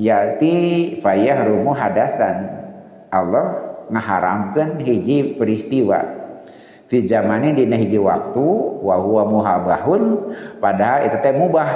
yati 0.00 0.98
fayahrumu 1.00 1.70
hadasan. 1.76 2.64
Allah 3.14 3.78
ngaharamkeun 3.88 4.82
hiji 4.82 5.38
peristiwa. 5.38 6.02
Fi 6.90 7.06
zamani 7.06 7.54
dina 7.54 7.78
hiji 7.78 7.96
waktu 7.96 8.44
wa 8.82 8.96
huwa 8.98 9.22
muhabahun 9.30 10.02
padahal 10.58 11.06
itu 11.06 11.16
teh 11.22 11.34
mubah. 11.36 11.70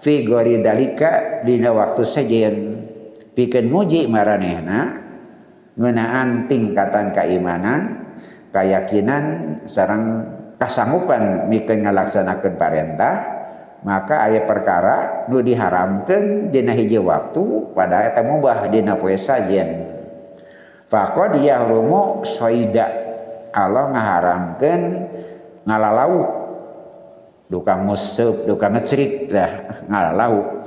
Fi 0.00 0.24
gori 0.24 0.62
dalika 0.64 1.42
dina 1.44 1.74
waktu 1.74 2.02
sejen. 2.06 2.56
Pikeun 3.34 3.68
muji 3.68 4.06
maranehna 4.06 5.00
ngeunaan 5.78 6.50
tingkatan 6.50 7.14
keimanan 7.14 8.10
keyakinan 8.50 9.24
sareng 9.64 10.26
kasanggupan 10.60 11.48
mikeun 11.48 11.88
ngalaksanakeun 11.88 12.60
parentah 12.60 13.40
maka 13.80 14.28
ayat 14.28 14.44
perkara 14.44 15.24
nu 15.32 15.40
diharamkeun 15.40 16.52
dina 16.52 16.76
hiji 16.76 17.00
waktu 17.00 17.72
padahal 17.72 18.12
eta 18.12 18.20
mubah 18.20 18.68
dina 18.68 19.00
poe 19.00 19.16
sajen. 19.16 19.88
Faqad 20.90 21.40
yahrumu 21.40 22.26
soida 22.26 22.92
Allah 23.56 23.88
ngaharamkan 23.94 24.80
ngalalau 25.64 26.40
duka 27.48 27.78
musub 27.80 28.44
duka 28.46 28.68
ngecerik 28.68 29.32
lah 29.32 29.50
ngalalau 29.90 30.62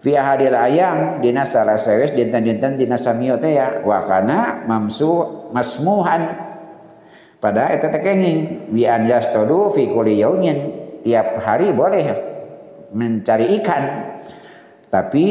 fi 0.00 0.14
hadil 0.14 0.54
ayam 0.54 1.18
dina 1.20 1.42
salah 1.42 1.76
sewes 1.76 2.14
dinten-dinten 2.14 2.80
dina 2.80 2.96
samio 2.96 3.36
teh 3.36 3.56
ya 3.56 3.82
wa 3.82 4.04
kana 4.08 4.64
mamsu 4.64 5.48
masmuhan 5.52 6.47
pada 7.38 7.70
eta 7.70 7.90
teh 7.90 8.02
kenging 8.02 8.70
wi 8.74 8.84
an 8.86 9.06
yastodu 9.06 9.70
fi 9.70 9.86
kulli 9.86 10.18
yaumin 10.18 10.58
tiap 11.06 11.38
hari 11.38 11.70
boleh 11.70 12.06
mencari 12.90 13.54
ikan 13.62 13.82
tapi 14.88 15.26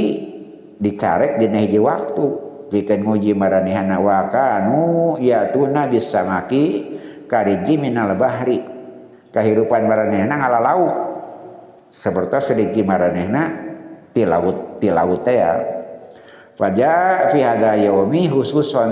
dicarek 0.78 1.42
dina 1.42 1.58
hiji 1.62 1.82
waktu. 1.82 2.26
Bikin 2.68 3.08
nguji 3.08 3.32
maranihana 3.32 3.98
wa 4.04 4.28
kanu 4.28 5.16
yatuna 5.24 5.88
bisamaki 5.88 6.96
kariji 7.26 7.80
minal 7.80 8.14
bahri. 8.20 8.60
Kehidupan 9.32 9.88
maranihana 9.88 10.36
ngala 10.36 10.60
lauk 10.60 10.94
seperti 11.92 12.54
sedikit 12.54 12.84
maranihna 12.84 13.44
ti 14.12 14.28
laut 14.28 14.84
ti 14.84 14.92
laut 14.92 15.24
ya. 15.24 15.52
Faja 16.58 17.30
fi 17.32 17.40
hadza 17.46 17.78
yaumi 17.78 18.28
khususon 18.28 18.90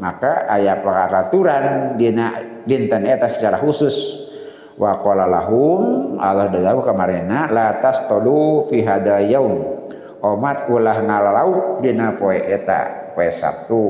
maka 0.00 0.48
aya 0.50 0.80
peraturan 0.82 1.94
dina 1.94 2.51
dinten. 2.66 3.06
Eta 3.06 3.28
secara 3.28 3.58
khusus. 3.60 4.28
Wa 4.72 5.04
qala 5.04 5.28
lahum 5.28 6.16
Allah 6.16 6.48
dawuh 6.48 6.80
kamarena 6.80 7.44
la 7.52 7.76
tastadu 7.76 8.66
fi 8.72 8.80
hadza 8.80 9.20
yaum. 9.20 9.84
Omat 10.22 10.70
ulah 10.70 11.02
ngalalau 11.02 11.82
dina 11.82 12.14
poe 12.16 12.38
eta 12.38 13.12
poe 13.12 13.28
Sabtu. 13.28 13.82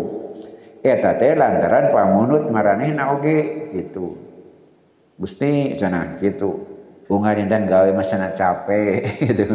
Eta 0.82 1.14
teh 1.14 1.38
lantaran 1.38 1.92
pamunut 1.94 2.50
maranehna 2.50 3.14
oge 3.14 3.70
gitu. 3.70 4.18
Gusti 5.14 5.78
cenah 5.78 6.18
gitu. 6.18 6.66
Unga 7.06 7.36
dinten 7.36 7.68
gawe 7.68 7.92
masana 7.94 8.34
capek 8.34 9.06
gitu. 9.28 9.46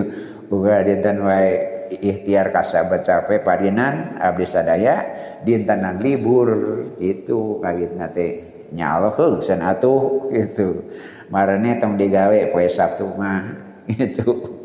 Unga 0.47 0.85
dinten 0.85 1.25
wae 1.27 1.77
ikhtiar 1.91 2.55
kasabat 2.55 3.03
capek 3.03 3.43
parinan 3.43 4.19
abdi 4.19 4.45
sadaya 4.47 4.95
dintenan 5.43 5.99
libur 5.99 6.51
itu 6.99 7.59
kawit 7.63 7.95
nate 7.95 8.56
nya 8.73 8.99
Allah 8.99 9.13
heungseun 9.15 9.61
atuh 9.63 10.31
gitu. 10.31 10.87
Marane 11.27 11.79
tong 11.79 11.95
digawe 11.95 12.51
poe 12.51 12.67
Sabtu 12.67 13.07
mah 13.15 13.43
gitu. 13.91 14.57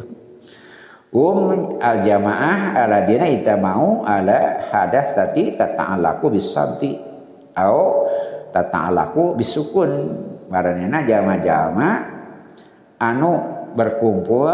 Um 1.12 1.76
al 1.76 2.08
jamaah 2.08 2.72
ala 2.72 3.04
dina 3.04 3.28
ita 3.28 3.60
mau 3.60 4.00
ala 4.00 4.64
hadas 4.72 5.12
tati 5.12 5.52
tata'alaku 5.60 6.32
bisabti 6.32 6.96
au 7.52 8.08
tata'alaku 8.48 9.36
bisukun 9.36 9.90
maranena 10.48 11.04
jama-jama 11.04 11.88
anu 12.96 13.32
berkumpul 13.76 14.48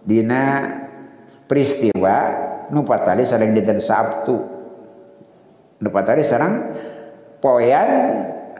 dina 0.00 0.64
peristiwa 1.44 2.16
nu 2.72 2.84
patali 2.84 3.24
sareng 3.24 3.52
dinten 3.52 3.84
Sabtu. 3.84 4.36
Nu 5.78 5.88
patali 5.92 6.24
sareng 6.24 6.72
poean 7.38 7.90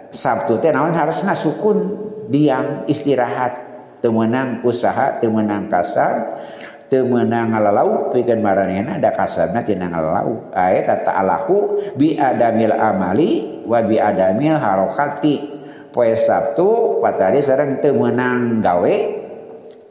Sabtu 0.09 0.57
teh 0.65 0.73
naon 0.73 0.97
harusna 0.97 1.37
sukun 1.37 1.95
diam 2.33 2.89
istirahat. 2.89 3.69
Temenang 3.99 4.63
usaha 4.63 5.19
temenang 5.19 5.67
kasar 5.67 6.39
temenang 6.87 7.51
ngalalau 7.53 8.15
pikeun 8.15 8.41
maranehna 8.41 8.97
da 8.97 9.13
kasarna 9.13 9.61
tina 9.61 9.91
ngalalau. 9.93 10.49
Aya 10.55 10.87
tata 10.87 11.13
alahu 11.19 11.77
bi 11.99 12.17
adamil 12.17 12.73
amali 12.73 13.61
wa 13.69 13.85
bi 13.85 14.01
adamil 14.01 14.57
harokati. 14.57 15.61
Poe 15.93 16.15
Sabtu 16.15 17.01
patari 17.03 17.43
sareng 17.43 17.83
temenang 17.85 18.65
gawe 18.65 18.97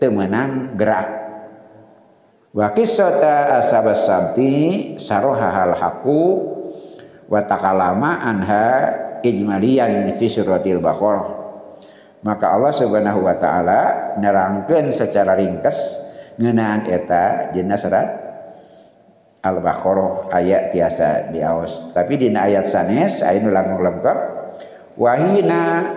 temenang 0.01 0.73
gerak. 0.79 1.09
Wa 2.57 2.73
qissata 2.73 3.59
ashabas 3.59 4.07
sabti 4.07 4.95
saroha 4.97 5.51
hal 5.51 5.77
haku 5.77 6.21
wa 7.27 7.43
takalama 7.43 8.23
anha 8.23 8.67
ijmaliyan 9.21 10.15
fi 10.15 10.27
suratil 10.31 10.79
baqarah. 10.79 11.27
Maka 12.25 12.57
Allah 12.57 12.73
Subhanahu 12.73 13.23
wa 13.23 13.35
taala 13.37 14.13
nerangkeun 14.17 14.89
secara 14.89 15.37
ringkas 15.37 16.07
ngeunaan 16.41 16.89
eta 16.89 17.53
dina 17.53 17.77
surat 17.77 18.27
Al-Baqarah 19.37 20.33
ayat 20.33 20.73
tiasa 20.73 21.29
diaos. 21.31 21.93
Tapi 21.93 22.17
dina 22.17 22.49
ayat 22.49 22.65
sanes 22.65 23.21
aya 23.21 23.39
nu 23.39 23.53
langkung 23.53 23.85
lengkap 23.85 24.17
wahina 24.97 25.93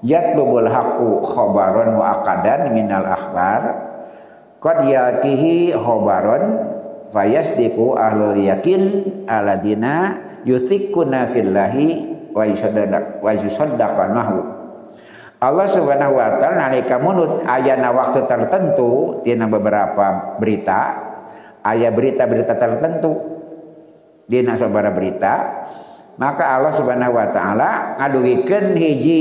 yatlubul 0.00 0.64
haqqu 0.64 1.20
khabaran 1.26 1.98
muaqadan 1.98 2.72
minal 2.72 3.04
akhbar 3.04 3.60
qad 4.62 4.88
yatihi 4.88 5.74
khobaron 5.74 6.73
fayasdiku 7.14 7.94
ahlul 7.94 8.34
yakin 8.34 8.82
aladina 9.30 10.18
yusikuna 10.42 11.30
fillahi 11.30 12.10
wa 12.34 12.42
yusaddaq 12.42 13.22
wa 13.22 13.30
yusaddaqanahu 13.30 14.36
Allah 15.38 15.68
Subhanahu 15.70 16.18
wa 16.18 16.40
taala 16.42 16.66
nalika 16.66 16.98
munut 16.98 17.46
ayana 17.46 17.94
waktu 17.94 18.26
tertentu 18.26 19.22
dina 19.22 19.46
beberapa 19.46 20.34
berita 20.42 20.80
aya 21.62 21.94
berita-berita 21.94 22.58
tertentu 22.58 23.12
dina 24.26 24.58
sabara 24.58 24.90
berita 24.90 25.62
maka 26.18 26.58
Allah 26.58 26.74
Subhanahu 26.74 27.14
wa 27.14 27.30
taala 27.30 27.70
ngadugikeun 28.02 28.74
hiji 28.74 29.20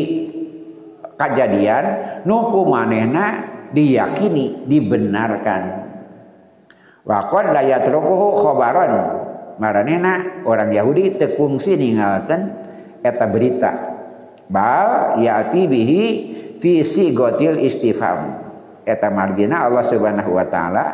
kejadian 1.14 1.86
nu 2.26 2.50
kumanehna 2.50 3.54
diyakini, 3.74 4.70
dibenarkan. 4.70 5.93
Wakon 7.04 7.52
layat 7.52 7.84
rokohu 7.92 8.40
khobaron. 8.40 8.94
Maranena 9.60 10.44
orang 10.48 10.74
Yahudi 10.74 11.20
tekungsi 11.20 11.76
ninggalkan 11.76 12.42
eta 13.04 13.28
berita. 13.30 13.72
Bal 14.50 15.20
yati 15.20 15.68
bihi 15.68 16.04
visi 16.58 17.12
gotil 17.12 17.60
istifham. 17.60 18.40
Eta 18.84 19.08
margina 19.08 19.64
Allah 19.64 19.84
Subhanahu 19.84 20.36
wa 20.36 20.44
taala 20.48 20.86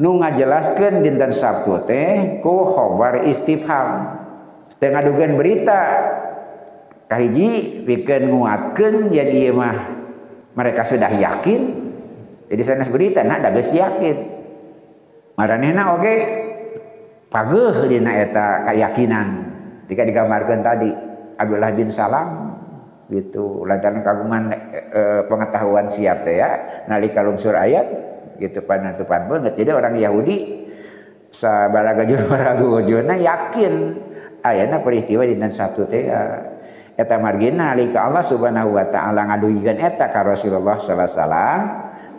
nu 0.00 0.16
ngajelaskeun 0.20 1.04
dinten 1.04 1.32
Sabtu 1.32 1.84
teh 1.84 2.40
ku 2.40 2.64
khobar 2.64 3.24
istifham. 3.28 4.20
Teu 4.80 4.92
ngadugeun 4.92 5.36
berita 5.36 5.80
kahiji 7.08 7.82
pikeun 7.84 8.32
nguatkeun 8.32 9.12
jadi 9.12 9.52
mah 9.52 9.76
mereka 10.56 10.82
sudah 10.82 11.12
yakin 11.14 11.60
jadi 12.48 12.62
sanes 12.64 12.90
berita 12.90 13.22
nah 13.22 13.38
da 13.38 13.52
geus 13.54 13.70
yakin 13.70 14.33
maranehna 15.34 15.98
oge 15.98 16.14
pageuh 17.30 17.90
dina 17.90 18.14
eta 18.22 18.70
keyakinan 18.70 19.28
jika 19.90 20.02
digambarkan 20.06 20.60
tadi 20.62 20.90
Abdullah 21.34 21.74
bin 21.74 21.90
Salam 21.90 22.56
gitu. 23.10 23.66
Lantaran 23.68 24.00
kagungan 24.00 24.54
e, 24.72 25.02
pengetahuan 25.28 25.86
siap 25.90 26.24
teh 26.24 26.40
ya 26.40 26.84
nalika 26.88 27.20
lungsur 27.20 27.52
ayat 27.52 27.86
gitu 28.40 28.64
panatupan 28.64 29.28
banget. 29.28 29.52
Jadi 29.60 29.70
orang 29.74 29.94
Yahudi 29.98 30.66
sabaraga 31.28 32.06
ragu 32.54 32.80
yakin 32.80 33.72
ayana 34.40 34.80
peristiwa 34.80 35.26
dinten 35.26 35.52
Sabtu 35.52 35.84
teh 35.90 36.08
ya. 36.08 36.22
Eta 36.94 37.18
margina 37.18 37.74
nalika 37.74 38.06
Allah 38.06 38.22
Subhanahu 38.22 38.78
wa 38.78 38.86
taala 38.86 39.26
ngadugikan 39.26 39.82
eta 39.82 40.14
ka 40.14 40.22
Rasulullah 40.22 40.78
sallallahu 40.78 41.02
alaihi 41.02 41.18
wasallam 41.18 41.60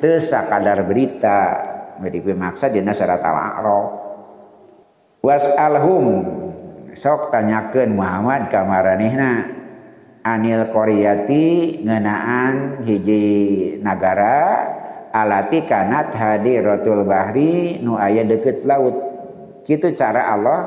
teu 0.03 0.19
sakadar 0.19 0.83
berita 0.83 1.39
beri 1.99 2.19
maksa 2.35 2.71
dina 2.71 2.91
surat 2.91 3.19
al-a'raf. 3.19 3.85
Was'alhum. 5.25 6.05
Sok 6.95 7.27
tanyakeun 7.27 7.91
Muhammad 7.91 8.47
ka 8.47 8.63
maranehna 8.63 9.51
anil 10.23 10.71
qaryati 10.71 11.81
ngeunaan 11.83 12.85
hiji 12.85 13.25
nagara. 13.83 14.71
Alati 15.15 15.63
kanat 15.63 16.11
hadiratul 16.11 17.07
bahri 17.07 17.79
nu 17.79 17.95
aya 17.95 18.23
deket 18.23 18.67
laut. 18.67 18.95
Kitu 19.63 19.95
cara 19.95 20.27
Allah 20.31 20.59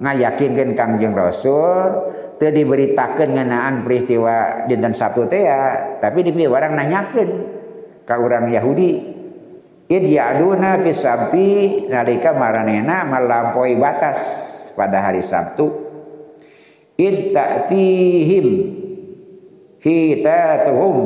ngayakinkeun 0.00 0.74
Kangjeng 0.74 1.14
Rasul. 1.14 2.12
Teu 2.34 2.50
diberitakeun 2.50 3.30
ngeunaan 3.30 3.86
peristiwa 3.86 4.66
dinten 4.66 4.90
Sabtu 4.90 5.30
teh 5.30 5.46
ya 5.46 5.96
tapi 6.02 6.26
dipi 6.26 6.50
barang 6.50 6.74
nanyakeun 6.74 7.30
ka 8.02 8.18
urang 8.18 8.50
Yahudi 8.50 9.13
id 9.94 10.04
ya'duna 10.10 10.82
fi 10.82 10.90
sabti 10.90 11.48
nalika 11.86 12.34
maranena 12.34 13.06
melampaui 13.06 13.78
batas 13.78 14.18
pada 14.74 14.98
hari 15.06 15.22
Sabtu. 15.22 15.70
Id 16.98 17.34
ta'tihim 17.34 18.46
hitatuhum. 19.82 20.96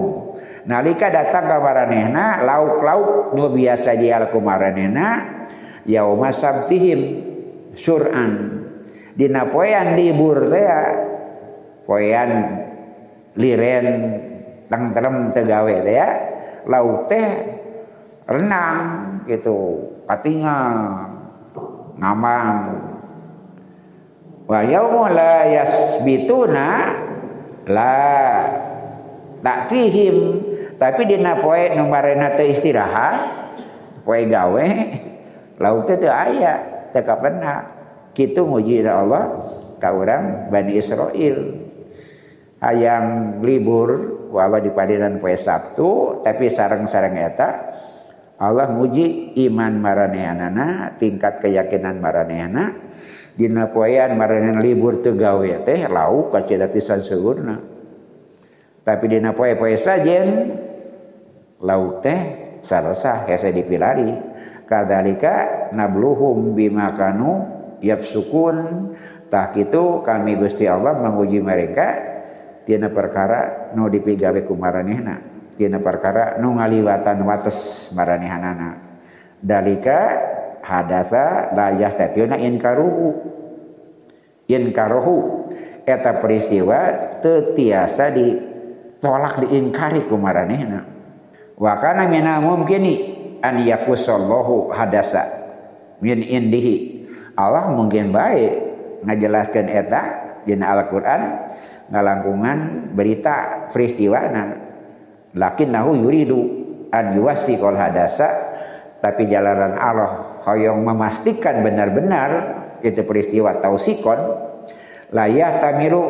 Nalika 0.68 1.08
datang 1.08 1.48
ka 1.48 1.56
maranehna 1.64 2.44
lauk-lauk 2.44 3.32
nu 3.32 3.48
biasa 3.48 3.96
dial 3.96 4.28
ku 4.28 4.36
maranehna 4.44 5.40
yauma 5.88 6.28
sabtihim 6.28 7.24
sur'an 7.72 8.32
dina 9.16 9.48
poean 9.48 9.96
libur 9.96 10.52
teh 10.52 10.60
ya, 10.60 10.80
poean 11.88 12.30
liren 13.40 13.88
tengterem 14.68 15.32
tegawe 15.32 15.76
teh 15.80 15.94
ya 15.96 16.08
laut 16.68 17.08
teh 17.08 17.57
renang 18.28 18.78
gitu. 19.24 19.88
Patingan 20.04 21.08
ngamang 21.98 22.56
wa 24.48 24.60
yaumu 24.64 25.10
la 25.12 25.44
yasbituna 25.44 26.68
la 27.68 27.96
taktihim 29.44 30.16
tapi 30.80 31.04
dina 31.04 31.36
poe 31.42 31.74
nu 31.76 31.90
marena 31.90 32.32
teh 32.32 32.48
istirahat 32.48 33.52
poe 34.06 34.24
gawe 34.24 34.66
laut 35.60 35.90
teu 35.90 36.08
aya 36.08 36.86
teu 36.94 37.04
kapenha 37.04 37.68
kitu 38.16 38.48
muji 38.48 38.80
Allah 38.88 39.44
ka 39.76 39.92
urang 39.92 40.48
Bani 40.48 40.80
Israel 40.80 41.68
hayang 42.64 43.38
libur 43.44 43.88
ku 44.32 44.36
Allah 44.40 44.64
di 44.64 44.72
padinan 44.72 45.20
poe 45.20 45.36
Sabtu 45.36 46.22
tapi 46.24 46.48
sarang-sarang 46.48 47.20
eta 47.20 47.68
Allah 48.38 48.70
muji 48.70 49.34
iman 49.50 49.82
maranehanana 49.82 50.94
tingkat 50.94 51.42
keyakinan 51.42 51.98
maranehanana. 51.98 52.90
Dina 53.38 53.70
poean 53.70 54.18
maranehan 54.18 54.58
libur 54.58 54.98
teu 54.98 55.14
gawe 55.14 55.62
teh 55.62 55.86
lau 55.86 56.26
kacida 56.26 56.66
pisan 56.66 57.06
seurna 57.06 57.78
tapi 58.88 59.04
dina 59.04 59.36
poe-poe 59.36 59.76
sajen 59.76 60.58
lau 61.60 62.00
teh 62.00 62.20
sarasa 62.64 63.28
hese 63.28 63.52
dipilari. 63.52 64.40
Kadzalika 64.68 65.70
nabluhum 65.72 66.52
bima 66.52 66.92
kanu 66.92 67.46
yafsukun 67.80 68.90
tah 69.32 69.52
kitu 69.52 70.04
kami 70.04 70.36
Gusti 70.36 70.68
Allah 70.68 70.92
menguji 70.96 71.40
mereka 71.40 71.88
tina 72.68 72.92
perkara 72.92 73.72
nu 73.72 73.88
dipigawe 73.88 74.44
ku 74.44 74.52
maranehna 74.52 75.27
tina 75.58 75.82
perkara 75.82 76.38
nu 76.38 76.54
ngaliwatan 76.54 77.18
wates 77.26 77.90
maranehanana 77.98 78.78
dalika 79.42 79.98
hadasa 80.62 81.50
la 81.52 81.74
yastatiuna 81.74 82.38
inkaruhu 82.38 83.18
inkaruhu 84.46 85.50
eta 85.82 86.22
peristiwa 86.22 86.78
tetiasa 87.18 88.14
ditolak 88.14 89.42
diingkari 89.42 90.06
kumaranehna 90.06 90.86
wa 91.58 91.74
kana 91.82 92.06
mina 92.06 92.38
mumkini 92.38 93.18
an 93.42 93.58
yakusallahu 93.62 94.74
hadasa 94.74 95.26
min 96.02 96.22
indihi. 96.22 97.06
Allah 97.38 97.70
mungkin 97.70 98.10
baik 98.10 98.52
ngajelaskan 99.06 99.66
eta 99.70 100.02
dina 100.42 100.74
Al-Qur'an 100.74 101.22
ngalangkungan 101.86 102.90
berita 102.98 103.68
peristiwa 103.70 104.26
na 104.26 104.42
lakin 105.36 105.68
nahu 105.74 105.98
yuridu 106.04 106.40
an 106.92 107.16
yuwassikal 107.18 107.74
hadasa. 107.74 108.56
Tapi 108.98 109.30
jalanan 109.30 109.78
Allah 109.78 110.42
hoyong 110.42 110.82
memastikan 110.82 111.62
benar-benar 111.62 112.30
itu 112.82 112.98
peristiwa 113.06 113.62
tausikon 113.62 114.18
layah 115.14 115.62
tamilu 115.62 116.02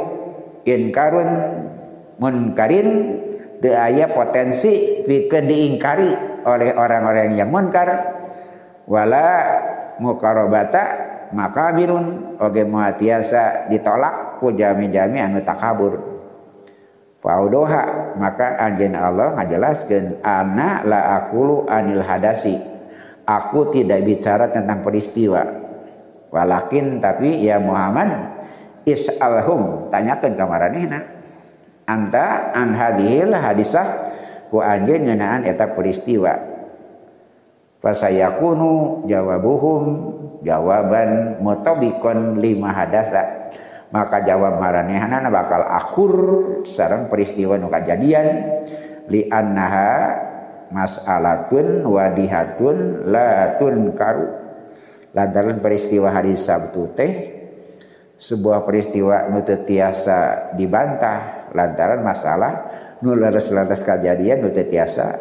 inkarun 0.65 1.29
munkarin 2.17 2.89
te 3.61 3.77
aya 3.77 4.09
potensi 4.09 5.05
pikeun 5.05 5.45
diingkari 5.45 6.11
oleh 6.49 6.73
orang-orang 6.73 7.37
yang 7.37 7.53
munkar. 7.53 8.17
Wala 8.89 9.27
mukarobata 10.01 10.85
maka 11.37 11.77
birun 11.77 12.41
oge 12.41 12.65
muatiasa 12.65 13.69
ditolak 13.69 14.41
ku 14.41 14.49
jami-jami 14.57 15.21
anu 15.21 15.45
takabur 15.45 16.08
Faudoha 17.19 18.15
maka 18.15 18.63
anjen 18.63 18.95
Allah 18.95 19.35
ngajelaskan 19.35 20.23
ana 20.23 20.87
la 20.87 21.19
akulu 21.19 21.67
anil 21.67 22.03
hadasi. 22.03 22.55
Aku 23.27 23.69
tidak 23.75 24.07
bicara 24.07 24.49
tentang 24.55 24.81
peristiwa. 24.81 25.43
Walakin 26.31 27.03
tapi 27.03 27.43
ya 27.43 27.59
Muhammad 27.59 28.39
is'alhum. 28.87 29.91
Tanyakan 29.91 30.39
kamaranehna 30.39 30.99
anta 31.85 32.55
an 32.55 32.73
hadhil 32.79 33.35
hadisah? 33.35 34.09
Ku 34.49 34.65
anjeun 34.65 35.05
ngeunaan 35.05 35.45
eta 35.45 35.77
peristiwa. 35.77 36.33
Fasayakunu 37.85 39.05
jawabuhum 39.11 39.83
jawaban 40.41 41.43
mutabikon 41.43 42.41
lima 42.41 42.73
hadasa 42.73 43.51
maka 43.89 44.21
jawab 44.25 44.61
maranehna 44.61 45.25
bakal 45.33 45.65
akur 45.65 46.15
sareng 46.65 47.09
peristiwa 47.09 47.57
nu 47.57 47.73
kajadian. 47.73 48.29
Li 49.09 49.25
annaha 49.33 50.13
mas'alatun 50.69 51.89
wadihatun 51.89 53.09
la 53.09 53.57
tunkaru. 53.57 54.29
Lantaran 55.17 55.65
peristiwa 55.65 56.13
hari 56.13 56.37
Sabtu 56.37 56.93
teh 56.93 57.13
sebuah 58.21 58.69
peristiwa 58.69 59.33
nu 59.33 59.41
tiasa 59.41 60.53
dibantah 60.59 61.49
lantaran 61.57 62.05
masalah 62.05 62.53
nu 63.01 63.17
leres-leres 63.17 63.81
kejadian 63.81 64.45
nu 64.45 64.53
tiasa 64.53 65.17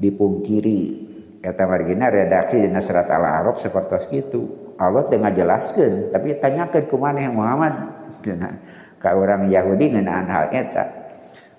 dipungkiri 0.00 1.11
kata 1.42 1.66
margina 1.66 2.06
redaksi 2.06 2.62
di 2.62 2.70
surat 2.78 3.10
al-arab 3.10 3.58
seperti 3.58 4.22
itu. 4.22 4.74
Allah 4.78 5.04
tengah 5.10 5.34
jelaskan 5.34 6.14
tapi 6.14 6.38
tanyakan 6.38 6.86
ke 6.86 6.96
mana 6.96 7.18
yang 7.18 7.34
Muhammad 7.34 7.74
ke 9.02 9.08
orang 9.10 9.50
Yahudi 9.50 9.98
ngenaan 9.98 10.26
hal 10.30 10.54
eta? 10.54 11.02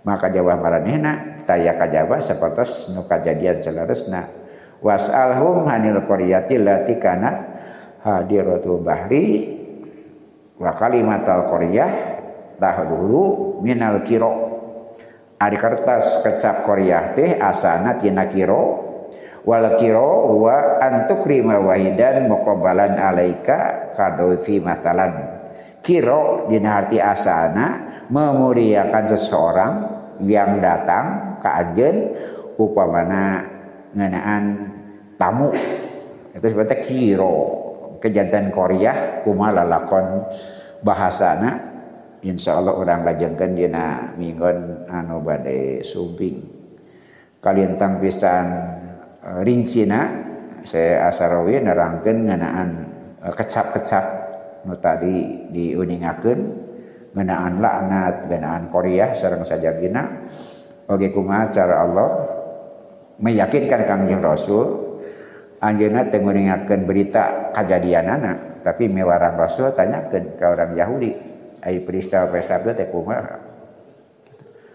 Maka 0.03 0.31
jawab 0.31 0.59
maranehna 0.59 1.43
taya 1.43 1.75
kajaba 1.75 2.19
seperti 2.19 2.91
nu 2.95 3.07
kejadian 3.07 3.63
seleresna 3.63 4.27
was'alhum 4.83 5.63
hanil 5.67 6.03
qaryati 6.03 6.59
lati 6.59 6.99
kanat 6.99 7.39
hadiratul 8.03 8.83
bahri 8.83 9.55
wa 10.59 10.71
kalimatal 10.75 11.47
qaryah 11.47 11.91
tahdulu 12.59 13.59
minal 13.63 14.03
kiro. 14.03 14.51
Ari 15.39 15.59
kertas 15.59 16.23
kecap 16.23 16.67
qaryah 16.67 17.15
teh 17.15 17.39
asana 17.39 17.99
tina 17.99 18.27
kiro 18.27 18.82
wal 19.43 19.75
kiro 19.75 20.39
wa 20.39 20.79
antukrima 20.79 21.59
wahidan 21.59 22.31
muqabbalan 22.31 22.95
alaika 22.95 23.91
kadofi 23.91 24.63
masalan 24.63 25.43
kiro 25.83 26.47
dina 26.47 26.79
arti 26.79 26.97
asana 26.97 28.05
memuliakan 28.07 29.05
seseorang 29.11 29.73
yang 30.23 30.63
datang 30.63 31.37
ke 31.43 31.49
ajen 31.49 31.95
upamana 32.55 33.43
ngenaan 33.91 34.43
tamu. 35.19 35.51
Itu 36.33 36.45
sebetulnya 36.49 36.83
kiro. 36.87 37.37
Kejantan 38.03 38.51
Korea 38.51 39.23
kumala 39.23 39.63
lakon 39.63 40.27
bahasana 40.83 41.55
insya 42.19 42.59
Allah 42.59 42.75
orang 42.75 43.07
lajengkan 43.07 43.55
dina 43.55 44.11
minggon 44.19 44.83
anu 44.91 45.23
badai 45.23 45.79
sumbing 45.87 46.43
kalian 47.39 47.79
tang 47.79 48.03
pisan 48.03 48.75
rincina 49.23 50.01
saya 50.63 51.07
asarawi 51.07 51.59
nerangkan 51.63 52.17
ngenaan 52.27 52.69
kecap-kecap. 53.23 54.05
Nu 54.63 54.79
tadi 54.79 55.47
diuningakeun 55.51 56.39
ngenaan 57.15 57.59
laknat 57.59 58.27
ngenaan 58.31 58.71
Korea 58.71 59.11
sareng 59.11 59.43
saja 59.43 59.75
gina 59.75 60.23
oge 60.87 61.11
kumaha 61.11 61.51
cara 61.51 61.83
Allah? 61.83 62.09
Meyakinkan 63.23 63.87
Kangjeng 63.87 64.23
Rasul 64.23 64.99
anjeunna 65.63 66.11
teu 66.11 66.19
nguningakeun 66.19 66.83
berita 66.83 67.53
kajadianana 67.55 68.63
tapi 68.63 68.87
mewarang 68.87 69.39
Rasul 69.39 69.71
tanyakeun 69.75 70.39
ke 70.39 70.43
orang 70.43 70.75
Yahudi. 70.75 71.11
Ai 71.63 71.79
peristiwa 71.79 72.27
pesabda 72.27 72.75
teh 72.75 72.87
kumaha? 72.91 73.39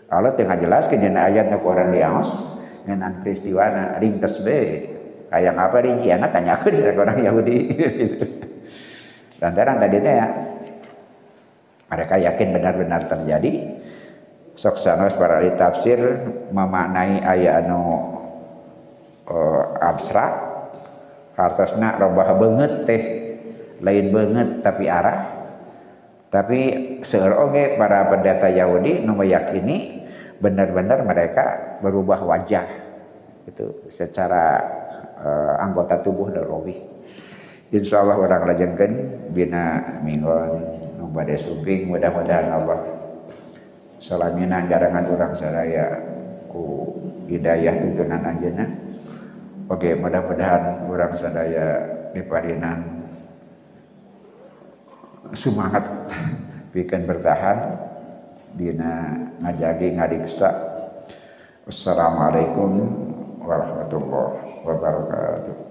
Allah 0.09 0.33
teu 0.33 0.49
ngajelaskeun 0.49 1.01
dina 1.05 1.29
ayat 1.29 1.53
ku 1.61 1.69
orang 1.69 1.93
Diamos 1.93 2.58
ngeunaan 2.89 3.21
peristiwana 3.21 4.01
ringkes 4.01 4.41
be. 4.41 4.61
Kayak 5.29 5.61
apa 5.61 5.85
rinciana 5.85 6.33
tanyakeun 6.33 6.73
ke 6.73 6.97
orang 7.05 7.21
Yahudi. 7.21 7.59
Lantaran 9.45 9.77
tadi 9.77 9.97
teh 10.01 10.15
ya 10.17 10.27
mereka 11.93 12.17
yakin 12.17 12.49
benar-benar 12.57 13.05
terjadi? 13.05 13.77
Sok 14.57 14.81
sanos 14.81 15.15
para 15.15 15.39
ahli 15.39 15.53
tafsir 15.55 16.01
memaknai 16.51 17.21
ayat 17.23 17.69
anu 17.69 17.85
uh, 19.29 19.63
abstrak. 19.85 20.49
Hartosna 21.39 21.95
robah 22.01 22.35
banget 22.35 22.73
teh 22.83 23.03
lain 23.85 24.11
banget 24.11 24.49
tapi 24.65 24.91
arah. 24.91 25.39
Tapi 26.29 26.61
oge 27.15 27.79
para 27.79 28.11
pendeta 28.11 28.51
Yahudi 28.51 29.07
nu 29.07 29.15
meyakini 29.15 29.98
benar-benar 30.39 31.03
mereka 31.03 31.79
berubah 31.83 32.23
wajah 32.23 32.67
itu 33.47 33.89
secara 33.91 34.59
uh, 35.19 35.55
anggota 35.63 35.99
tubuh 36.05 36.31
dan 36.31 36.47
rohi 36.47 36.99
Insya 37.69 38.01
Allah 38.01 38.17
orang 38.17 38.49
lajengkan 38.49 38.93
bina 39.29 40.01
minggon 40.01 40.57
nu 40.97 41.05
bade 41.13 41.37
suping 41.37 41.93
mudah-mudahan 41.93 42.49
Allah 42.49 42.81
salamina 44.01 44.65
garangan 44.65 45.05
orang 45.05 45.37
saraya 45.37 46.01
ku 46.49 46.97
hidayah 47.29 47.77
tuntunan 47.77 48.25
anjeunna. 48.25 48.67
Oke 49.69 49.93
mudah-mudahan 49.93 50.89
orang 50.89 51.13
sadaya 51.13 51.67
diparinan 52.17 53.05
semangat 55.37 55.85
bikin 56.73 57.05
bertahan 57.05 57.77
dina 58.59 59.15
ngajagi 59.39 59.95
ngadiksa. 59.95 60.51
Wassalamualaikum 61.63 62.71
warahmatullahi 63.47 64.67
wabarakatuh 64.67 65.68